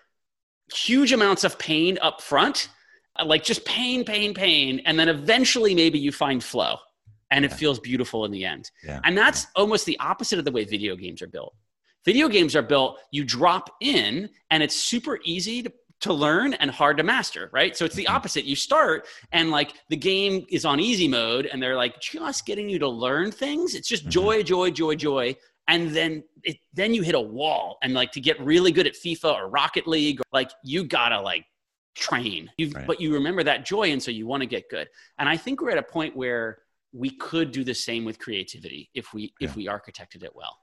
[0.74, 2.68] huge amounts of pain up front
[3.18, 6.76] uh, like just pain pain pain and then eventually maybe you find flow
[7.30, 7.56] and it Yeah.
[7.56, 9.00] feels beautiful in the end Yeah.
[9.04, 11.54] and that's almost the opposite of the way video games are built.
[12.04, 15.72] Video games are built, you drop in and it's super easy to,
[16.04, 17.74] to learn and hard to master, right?
[17.76, 18.14] So it's the Mhm.
[18.14, 18.44] opposite.
[18.44, 22.68] You start and like the game is on easy mode and they're like just getting
[22.68, 23.74] you to learn things.
[23.74, 24.10] It's just Mhm.
[24.10, 25.34] joy, joy, joy, joy.
[25.66, 28.92] And then it, then you hit a wall and like to get really good at
[28.94, 31.46] FIFA or Rocket League, like you gotta like
[31.94, 32.50] train.
[32.58, 32.86] You Right.
[32.86, 34.88] but you remember that joy and so you want to get good.
[35.18, 36.58] And I think we're at a point where
[36.92, 40.58] we could do the same with creativity if we if we architected it well.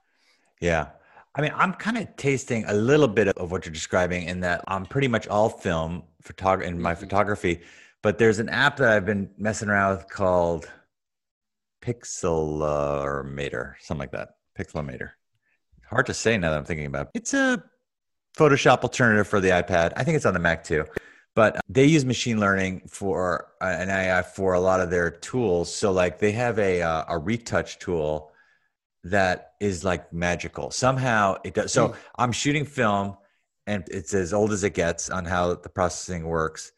[0.60, 0.90] Yeah.
[1.34, 4.62] I mean, I'm kind of tasting a little bit of what you're describing in that
[4.68, 6.98] I'm pretty much all film photog- in my Mhm.
[6.98, 7.62] photography,
[8.02, 10.70] but there's an app that I've been messing around with called
[11.80, 14.36] Pixelmator, something like that.
[14.58, 15.12] Pixelmator.
[15.88, 17.10] Hard to say now that I'm thinking about it.
[17.14, 17.62] It's a
[18.36, 19.92] Photoshop alternative for the iPad.
[19.96, 20.86] I think it's on the Mac too.
[21.34, 25.74] But they use machine learning for uh, an AI for a lot of their tools.
[25.74, 28.31] So like they have a uh, a retouch tool
[29.04, 30.70] that is like magical.
[30.70, 31.72] Somehow it does.
[31.72, 31.94] So hmm.
[32.16, 33.16] I'm shooting film
[33.66, 36.72] and it's as old as it gets on how the processing works.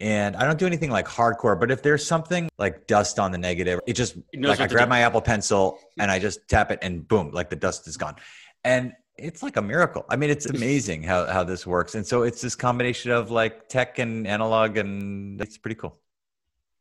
[0.00, 3.38] And I don't do anything like hardcore, but if there's something like dust on the
[3.38, 4.90] negative, it just It like I grab do.
[4.90, 6.02] my Apple Pencil hmm.
[6.02, 8.16] and I just tap it and boom, like the dust is gone.
[8.64, 10.04] And it's like a miracle.
[10.08, 11.96] I mean, it's amazing how, how this works.
[11.96, 15.98] And so it's this combination of like tech and analog, and it's pretty cool.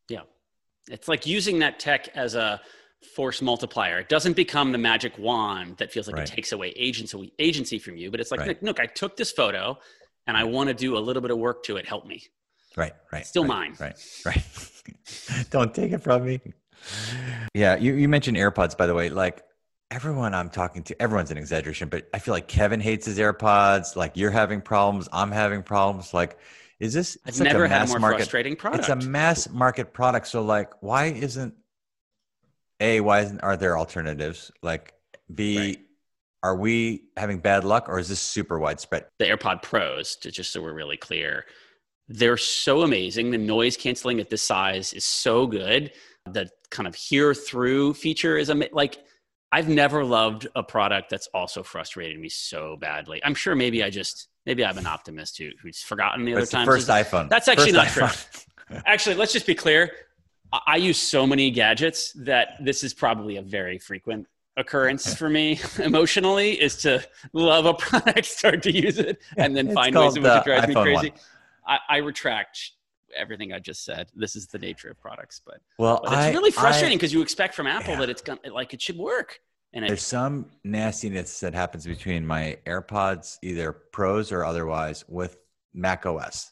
[0.07, 0.21] Yeah.
[0.87, 2.61] It's like using that tech as a
[3.15, 3.99] force multiplier.
[3.99, 6.29] It doesn't become the magic wand that feels like Right.
[6.29, 8.61] it takes away agency agency from you, but it's like, Right.
[8.63, 9.77] look, I took this photo
[10.25, 11.85] and I want to do a little bit of work to it.
[11.87, 12.23] Help me.
[12.75, 13.25] Right, right.
[13.25, 13.75] Still right, mine.
[13.79, 14.43] Right, right.
[15.51, 16.41] Don't take it from me.
[17.53, 19.09] Yeah, you, you mentioned AirPods, by the way.
[19.09, 19.43] Like
[19.89, 23.95] everyone I'm talking to, everyone's an exaggeration, but I feel like Kevin hates his AirPods.
[23.95, 25.07] Like you're having problems.
[25.11, 26.13] I'm having problems.
[26.13, 26.37] Like,
[26.79, 27.17] is this?
[27.25, 28.81] I've it's like never a had a more market, frustrating product.
[28.81, 30.27] It's a mass market product.
[30.27, 31.55] So like, why isn't
[32.79, 32.99] a?
[33.01, 34.51] Why isn't are there alternatives?
[34.61, 34.93] Like
[35.33, 35.57] b.
[35.57, 35.77] Right.
[36.43, 39.05] Are we having bad luck, or is this super widespread?
[39.19, 41.45] the AirPod Pros, to just so we're really clear,
[42.07, 43.31] they're so amazing.
[43.31, 45.91] The noise canceling at this size is so good.
[46.31, 48.99] The kind of hear through feature is ama- like
[49.51, 53.19] I've never loved a product that's also frustrated me so badly.
[53.25, 56.51] I'm sure maybe I just maybe I'm an optimist who, who's forgotten the other It's
[56.51, 56.67] the times.
[56.67, 57.29] first iPhone.
[57.29, 58.43] That's actually First not iPhone.
[58.85, 59.91] Actually, let's just be clear.
[60.65, 65.59] I- use so many gadgets that this is probably a very frequent occurrence for me
[65.83, 70.15] emotionally is to love a product, start to use it, and then It's find ways
[70.15, 71.13] in which it drives me crazy.
[71.67, 72.71] I, I retract
[73.15, 74.07] everything I just said.
[74.15, 77.21] This is the nature of products, but, Well, but it's I- really frustrating because you
[77.21, 77.99] expect from Apple Yeah.
[78.01, 79.39] that it's gonna like it should work,
[79.73, 85.37] and it, There's some nastiness that happens between my AirPods, either pros or otherwise, with
[85.73, 86.51] Mac OS.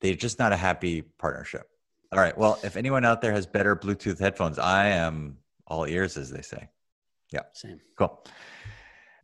[0.00, 1.68] they're just not a happy partnership.
[2.16, 2.36] All right.
[2.36, 5.36] Well, if anyone out there has better Bluetooth headphones, I am
[5.66, 6.70] all ears, as they say.
[7.30, 7.40] Yeah.
[7.52, 7.78] Same.
[7.98, 8.24] Cool.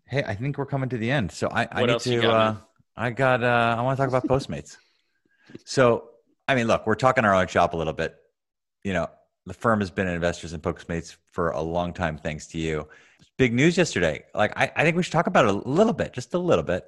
[0.05, 1.33] Hey, I think we're coming to the end.
[1.33, 2.21] So I, I need to.
[2.21, 2.55] got, uh.
[2.95, 3.43] I got.
[3.43, 4.77] Uh, I want to talk about Postmates.
[5.65, 6.11] so,
[6.47, 8.15] I mean, look, we're talking our own shop a little bit.
[8.85, 9.09] You know,
[9.47, 12.89] the firm has been investors in Postmates for a long time, thanks to you.
[13.39, 14.25] Big news yesterday.
[14.35, 16.65] Like, I, I think we should talk about it a little bit, just a little
[16.65, 16.85] bit.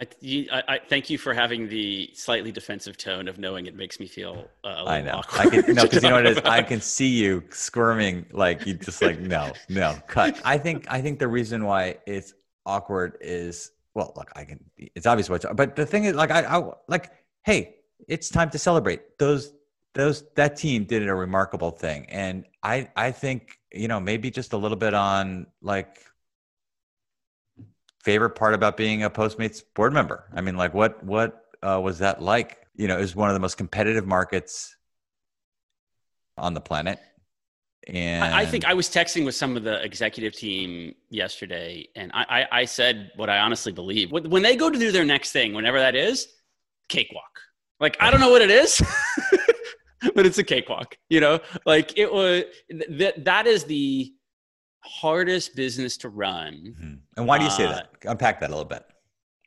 [0.00, 3.74] I, you, I, I thank you for having the slightly defensive tone of knowing it
[3.74, 5.22] makes me feel uh, a I know.
[5.32, 6.44] I can no, because you know what it is.
[6.44, 10.40] I can see you squirming, like you just like no, no, cut.
[10.44, 12.32] I think I think the reason why it's
[12.64, 14.60] awkward is well, look, I can.
[14.76, 17.10] It's obvious what's, but the thing is, like I, I like,
[17.42, 17.74] hey,
[18.06, 19.18] it's time to celebrate.
[19.18, 19.52] Those
[19.94, 24.52] those that team did a remarkable thing, and I I think you know maybe just
[24.52, 26.04] a little bit on like
[28.08, 30.24] favorite part about being a Postmates board member.
[30.32, 32.56] I mean, like what what uh, was that like?
[32.74, 34.74] You know, it was one of the most competitive markets
[36.38, 36.98] on the planet.
[37.86, 42.10] And I, I think I was texting with some of the executive team yesterday, and
[42.14, 44.10] I, I, I said what I honestly believe.
[44.10, 46.28] When when they go to do their next thing, whenever that is,
[46.88, 47.40] cakewalk.
[47.78, 48.80] Like I don't know what it is,
[50.14, 50.96] but it's a cakewalk.
[51.10, 52.44] You know, like it was.
[52.70, 54.14] That that is the
[54.80, 57.02] hardest business to run.
[57.18, 57.90] And why do you say Uh, that?
[58.04, 58.84] Unpack that a little bit.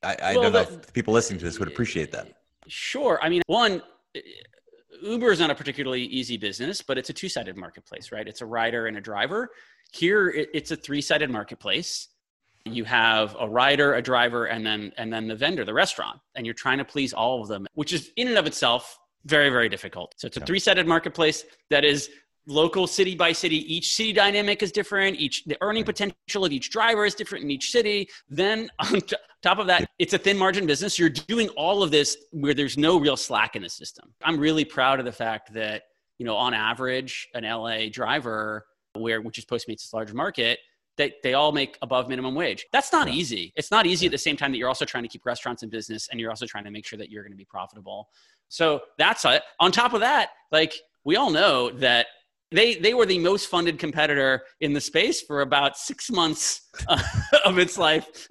[0.04, 2.28] I, I well, don't know the- if people listening to this would appreciate that.
[2.68, 3.18] Sure.
[3.24, 3.82] I mean, one,
[5.02, 8.28] Uber is not a particularly easy business, but it's a two sided marketplace, right?
[8.28, 9.50] It's a rider and a driver.
[9.94, 12.10] Here, it, it's a three sided marketplace.
[12.66, 16.46] You have a rider, a driver, and then and then the vendor, the restaurant, and
[16.46, 19.70] you're trying to please all of them, which is in and of itself very very
[19.70, 20.14] difficult.
[20.18, 22.10] So it's a three sided marketplace that is
[22.52, 26.70] local city by city each city dynamic is different each the earning potential of each
[26.70, 30.38] driver is different in each city then on t- top of that it's a thin
[30.38, 30.98] margin business.
[31.00, 34.14] You're doing all of this where there's no real slack in the system.
[34.24, 35.84] I'm really proud of the fact that
[36.18, 40.60] you know on average an la driver where which is postmates' large market
[40.98, 42.66] they, they all make above minimum wage.
[42.74, 43.14] That's not Yeah.
[43.14, 43.54] easy.
[43.56, 45.70] It's not easy at the same time that you're also trying to keep restaurants in
[45.70, 48.10] business and you're also trying to make sure that you're going to be profitable.
[48.50, 49.42] So that's it.
[49.60, 50.74] On top of that like
[51.04, 52.08] we all know that
[52.52, 57.02] they they were the most funded competitor in the space for about six months uh,
[57.46, 58.28] of its life,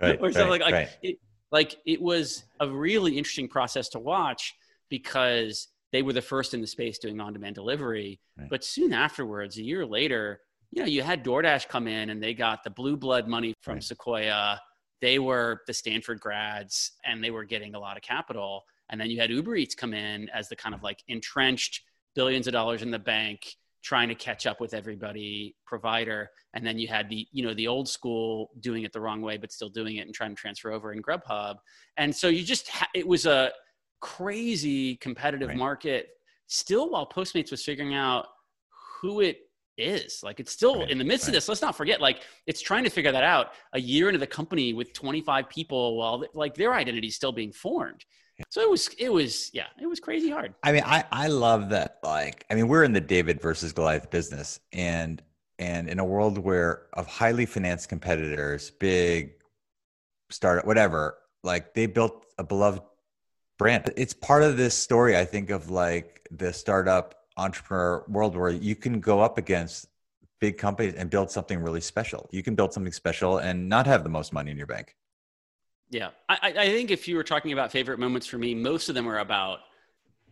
[0.00, 0.88] Right, or something right, like like right.
[1.02, 1.18] it,
[1.50, 4.54] like it was a really interesting process to watch
[4.88, 8.20] because they were the first in the space doing on-demand delivery.
[8.50, 10.40] But soon afterwards, a year later,
[10.72, 13.80] you know, you had DoorDash come in and they got the blue blood money from.
[13.80, 14.60] Sequoia.
[15.00, 18.64] They were the Stanford grads and they were getting a lot of capital.
[18.90, 21.82] And then you had Uber Eats come in as the kind of like entrenched
[22.16, 23.54] billions of dollars in the bank
[23.84, 26.30] trying to catch up with everybody provider.
[26.54, 29.36] And then you had the you know the old school doing it the wrong way
[29.36, 31.56] but still doing it and trying to transfer over in grubhub.
[31.98, 33.52] And so you just ha- it was a
[34.00, 35.56] crazy competitive Right.
[35.58, 36.08] market
[36.46, 38.26] still while postmates was figuring out
[39.00, 39.38] who it
[39.76, 40.20] is.
[40.22, 41.48] Like it's still Right, in the midst of this.
[41.48, 44.72] Let's not forget like it's trying to figure that out a year into the company
[44.72, 48.04] with 25 people while like their identity is still being formed
[48.48, 51.68] so it was it was yeah it was crazy hard I mean, I, I love
[51.70, 51.98] that.
[52.02, 55.22] Like, I mean, we're in the David versus Goliath business, and
[55.58, 59.34] and in a world where of highly financed competitors, big
[60.30, 62.82] startup, whatever, like they built a beloved
[63.58, 63.92] brand.
[63.96, 68.74] It's part of this story, I think, of like the startup entrepreneur world where you
[68.74, 69.86] can go up against
[70.40, 72.28] big companies and build something really special.
[72.32, 74.96] You can build something special and not have the most money in your bank.
[75.90, 78.94] Yeah, I, I think if you were talking about favorite moments for me, most of
[78.94, 79.60] them are about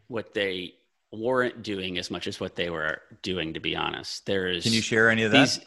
[0.08, 0.74] what they
[1.12, 3.54] weren't doing as much as what they were doing.
[3.54, 5.40] To be honest, there's Can you share any of that?
[5.40, 5.60] these.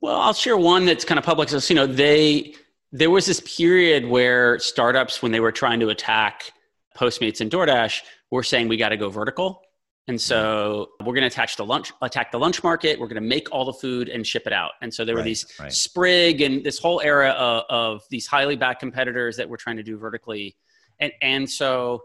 [0.00, 1.48] Well, I'll share one that's kind of public.
[1.50, 2.54] So, you know, they
[2.92, 6.52] there was this period where startups, when they were trying to attack
[6.96, 8.00] Postmates and DoorDash,
[8.30, 9.62] were saying we got to go vertical.
[10.10, 12.98] And so we're going to attach the lunch, attack the lunch market.
[12.98, 14.72] We're going to make all the food and ship it out.
[14.82, 15.72] And so there were Right, these right.
[15.72, 19.84] Sprig and this whole era of, of these highly backed competitors that we're trying to
[19.84, 20.56] do vertically.
[20.98, 22.02] And and so,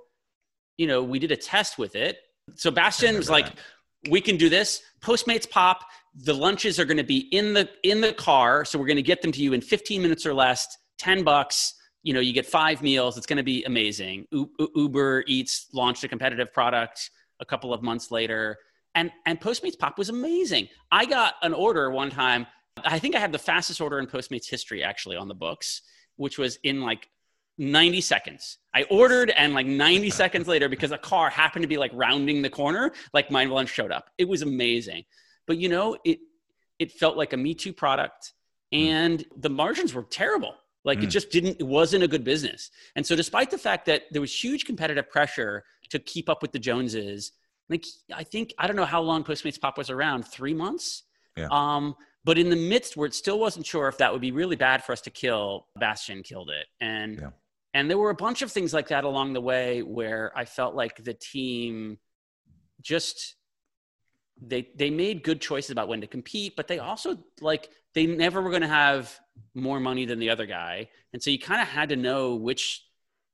[0.77, 2.19] you know, we did a test with it.
[2.53, 3.61] So Bastian was like, remember
[4.11, 4.83] we can do this.
[5.01, 5.81] Postmates pop.
[6.13, 9.01] The lunches are going to be in the in the car, so we're going to
[9.01, 10.67] get them to you in 15 minutes or less.
[10.99, 11.73] 10 bucks.
[12.03, 13.17] You know, you get five meals.
[13.17, 14.27] It's going to be amazing.
[14.75, 17.09] Uber Eats launched a competitive product
[17.39, 18.57] a couple of months later,
[18.93, 20.67] and and Postmates pop was amazing.
[20.91, 22.47] I got an order one time.
[22.83, 25.81] I think I had the fastest order in Postmates history actually on the books,
[26.17, 27.07] which was in like
[27.57, 28.57] 90 seconds.
[28.73, 32.41] I ordered and like 90 seconds later, because a car happened to be like rounding
[32.41, 34.09] the corner, like my lunch showed up.
[34.17, 35.03] It was amazing.
[35.47, 36.19] But you know, it
[36.79, 38.33] it felt like a Me Too product
[38.71, 38.79] hmm.
[38.79, 40.55] and the margins were terrible.
[40.85, 41.11] Like it Mm.
[41.11, 42.69] just didn't, it wasn't a good business.
[42.95, 46.51] And so, despite the fact that there was huge competitive pressure to keep up with
[46.51, 47.31] the Joneses,
[47.69, 47.83] like
[48.13, 51.03] I think I don't know how long Postmates Pop was around, three months.
[51.35, 51.47] Yeah.
[51.51, 54.55] Um, but in the midst where it still wasn't sure if that would be really
[54.55, 57.29] bad for us to kill, Bastian killed it, and Yeah.
[57.73, 60.75] and there were a bunch of things like that along the way where I felt
[60.75, 61.97] like the team
[62.81, 63.35] just
[64.41, 68.41] they they made good choices about when to compete, but they also like they never
[68.41, 69.19] were going to have
[69.53, 72.83] more money than the other guy, and so you kind of had to know which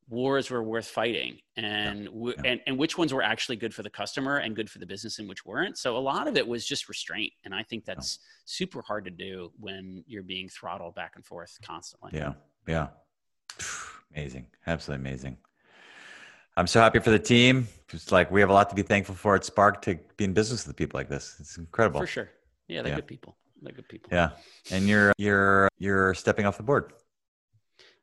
[0.10, 2.52] wars were worth fighting and w- Yeah.
[2.52, 5.20] and and which ones were actually good for the customer and good for the business
[5.20, 5.78] and which weren't.
[5.78, 9.12] So a lot of it was just restraint, and I think that's super hard to
[9.12, 12.12] do when you're being throttled back and forth constantly.
[12.14, 12.34] Yeah.
[12.68, 12.88] Yeah.
[14.16, 14.48] Amazing.
[14.68, 15.38] Absolutely amazing.
[16.58, 17.68] I'm so happy for the team.
[17.94, 20.34] It's like we have a lot to be thankful for at Spark to be in
[20.34, 21.38] business with people like this.
[21.40, 22.02] It's incredible.
[22.02, 22.30] for sure.
[22.68, 22.96] Yeah, they're Yeah.
[22.98, 23.38] good people.
[23.62, 24.10] They're good people.
[24.12, 24.32] Yeah.
[24.72, 26.94] And you're you're you're stepping off the board.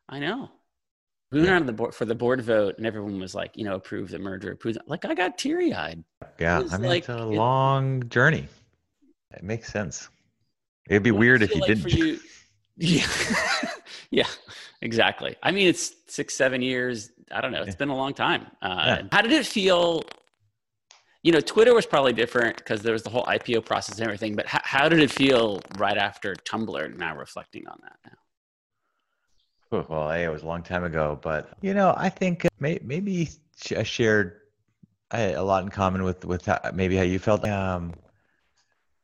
[0.09, 0.51] I know.
[1.31, 3.65] We went out on the board for the board vote, and everyone was like, you
[3.65, 4.75] know, approve the merger, approve.
[4.77, 6.03] The, like, I got teary eyed.
[6.39, 6.59] Yeah.
[6.73, 8.49] I mean, it's like- a it- long journey.
[9.35, 10.09] It makes sense.
[10.89, 11.93] It'd be weird if you didn't.
[11.93, 12.19] You,
[12.79, 13.07] yeah,
[14.11, 14.27] yeah,
[14.81, 15.37] exactly.
[15.43, 17.11] I mean, it's six, seven years.
[17.31, 17.61] I don't know.
[17.61, 17.77] It's Yeah.
[17.77, 18.47] been a long time.
[18.63, 19.03] Uh, Yeah.
[19.13, 20.03] How did it feel?
[21.29, 24.35] You know, Twitter was probably different because there was the whole IPO process and everything.
[24.35, 26.97] But how, how did it feel right after Tumblr?
[26.97, 27.99] Now reflecting on that
[29.71, 29.85] now.
[29.91, 32.81] Well, hey, it was a long time ago, but you know, I think uh, may,
[32.83, 33.29] maybe
[33.77, 34.41] I shared
[35.11, 37.47] a lot in common with with how, maybe how you felt.
[37.47, 37.93] Um,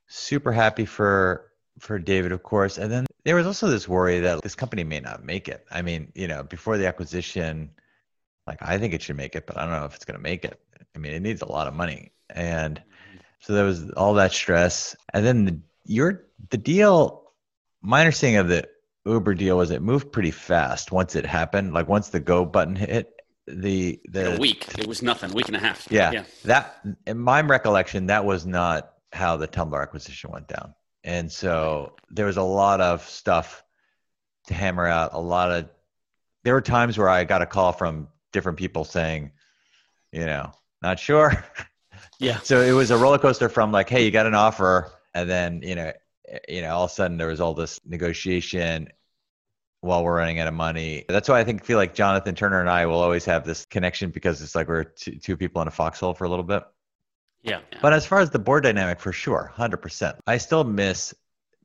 [0.07, 4.41] super happy for for David, of course, and then there was also this worry that
[4.41, 5.67] this company may not make it.
[5.71, 7.69] I mean, you know, before the acquisition,
[8.47, 10.23] like I think it should make it, but I don't know if it's going to
[10.23, 10.59] make it.
[10.97, 13.19] I mean, it needs a lot of money, and mm-hmm.
[13.41, 17.23] so there was all that stress, and then the, your the deal.
[17.83, 18.67] My understanding of the
[19.05, 21.75] Uber deal was it moved pretty fast once it happened.
[21.75, 23.15] Like once the go button hit,
[23.47, 24.67] the the a week.
[24.79, 25.33] It was nothing.
[25.33, 25.87] Week and a half.
[25.91, 26.25] yeah, Yeah.
[26.45, 30.75] that in my recollection, that was not how the Tumblr acquisition went down.
[31.05, 33.63] And so there was a lot of stuff
[34.47, 35.11] to hammer out.
[35.13, 35.69] A lot of
[36.43, 39.33] there were times where I got a call from different people saying,
[40.13, 40.53] you know,
[40.83, 41.45] not sure.
[42.25, 42.39] Yeah.
[42.41, 45.63] So it was a roller coaster from like, hey, you got an offer, and then
[45.63, 45.93] you know,
[46.29, 48.89] eh, you know, all of a sudden there was all this negotiation
[49.81, 51.05] while we're running out of money.
[51.09, 54.11] That's why I think feel like Jonathan Turner and I will always have this connection
[54.11, 56.63] because it's like we're two, two people in a foxhole for a little bit.
[57.43, 57.61] Yeah.
[57.71, 57.79] yeah.
[57.83, 60.17] But as far as the board dynamic, for sure, hundred percent.
[60.27, 61.15] I still miss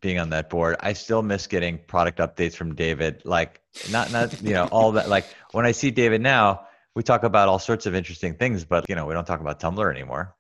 [0.02, 0.76] being on that board.
[0.82, 3.22] I still miss getting product updates from David.
[3.24, 5.08] Like not not you know all that.
[5.10, 8.86] Like when I see David now, we talk about all sorts of interesting things, but
[8.90, 10.36] you know we don't talk about Tumblr anymore.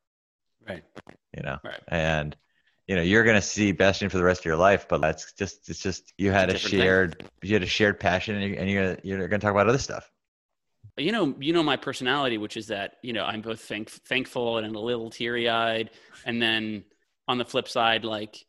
[0.67, 0.83] Right.
[1.35, 1.79] You know, Right.
[1.87, 2.35] and
[2.87, 5.69] you know you're gonna see Bastian for the rest of your life, but that's just
[5.69, 6.79] it's just you had a thing.
[6.79, 9.67] shared you had a shared passion, and, you, and you're gonna, you're gonna talk about
[9.69, 10.09] other stuff.
[10.97, 14.57] you know you know my personality which is that you know i'm both thank- thankful
[14.57, 15.91] and a little teary-eyed
[16.25, 16.83] and then
[17.27, 18.45] on the flip side like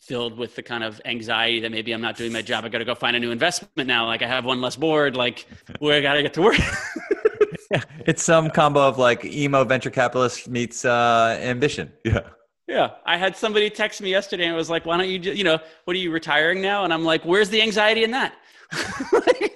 [0.00, 2.84] filled with the kind of anxiety that maybe i'm not doing my job i gotta
[2.84, 5.46] go find a new investment now like i have one less board like
[5.80, 6.56] where i gotta get to work
[7.70, 11.92] Yeah, it's some combo of like emo venture capitalist meets uh, ambition.
[12.04, 12.20] Yeah.
[12.66, 15.44] yeah i had somebody text me yesterday and was like why don't you ju- you
[15.44, 18.34] know what are you retiring now and i'm like where's the anxiety in that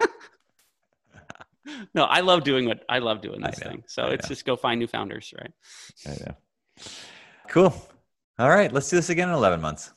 [1.94, 4.28] no i love doing what i love doing this thing so I it's know.
[4.28, 5.52] just go find new founders right
[6.06, 6.34] I know.
[7.48, 7.74] Cool.
[8.38, 9.92] All right, let's do this again in 11 months.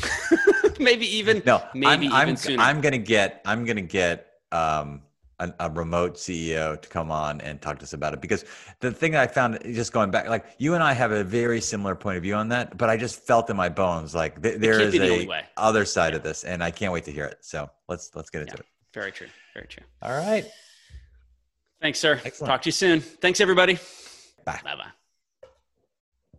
[0.80, 2.62] maybe even No, maybe I'm, I'm, even sooner.
[2.62, 5.02] I'm gonna get I'm gonna get um,
[5.42, 8.44] a, a remote CEO to come on and talk to us about it because
[8.80, 11.94] the thing I found just going back, like you and I have a very similar
[11.94, 14.80] point of view on that, but I just felt in my bones like th- there
[14.80, 17.38] is the a other side of this, and I can't wait to hear it.
[17.40, 18.60] So let's let's get into Yeah.
[18.60, 18.66] it.
[18.94, 19.28] Very true.
[19.54, 19.84] Very true.
[20.02, 20.44] All right.
[21.80, 22.20] Thanks, sir.
[22.24, 22.50] Excellent.
[22.50, 23.00] Talk to you soon.
[23.00, 23.74] Thanks, everybody.
[24.44, 24.60] Bye.
[24.64, 25.01] Bye bye.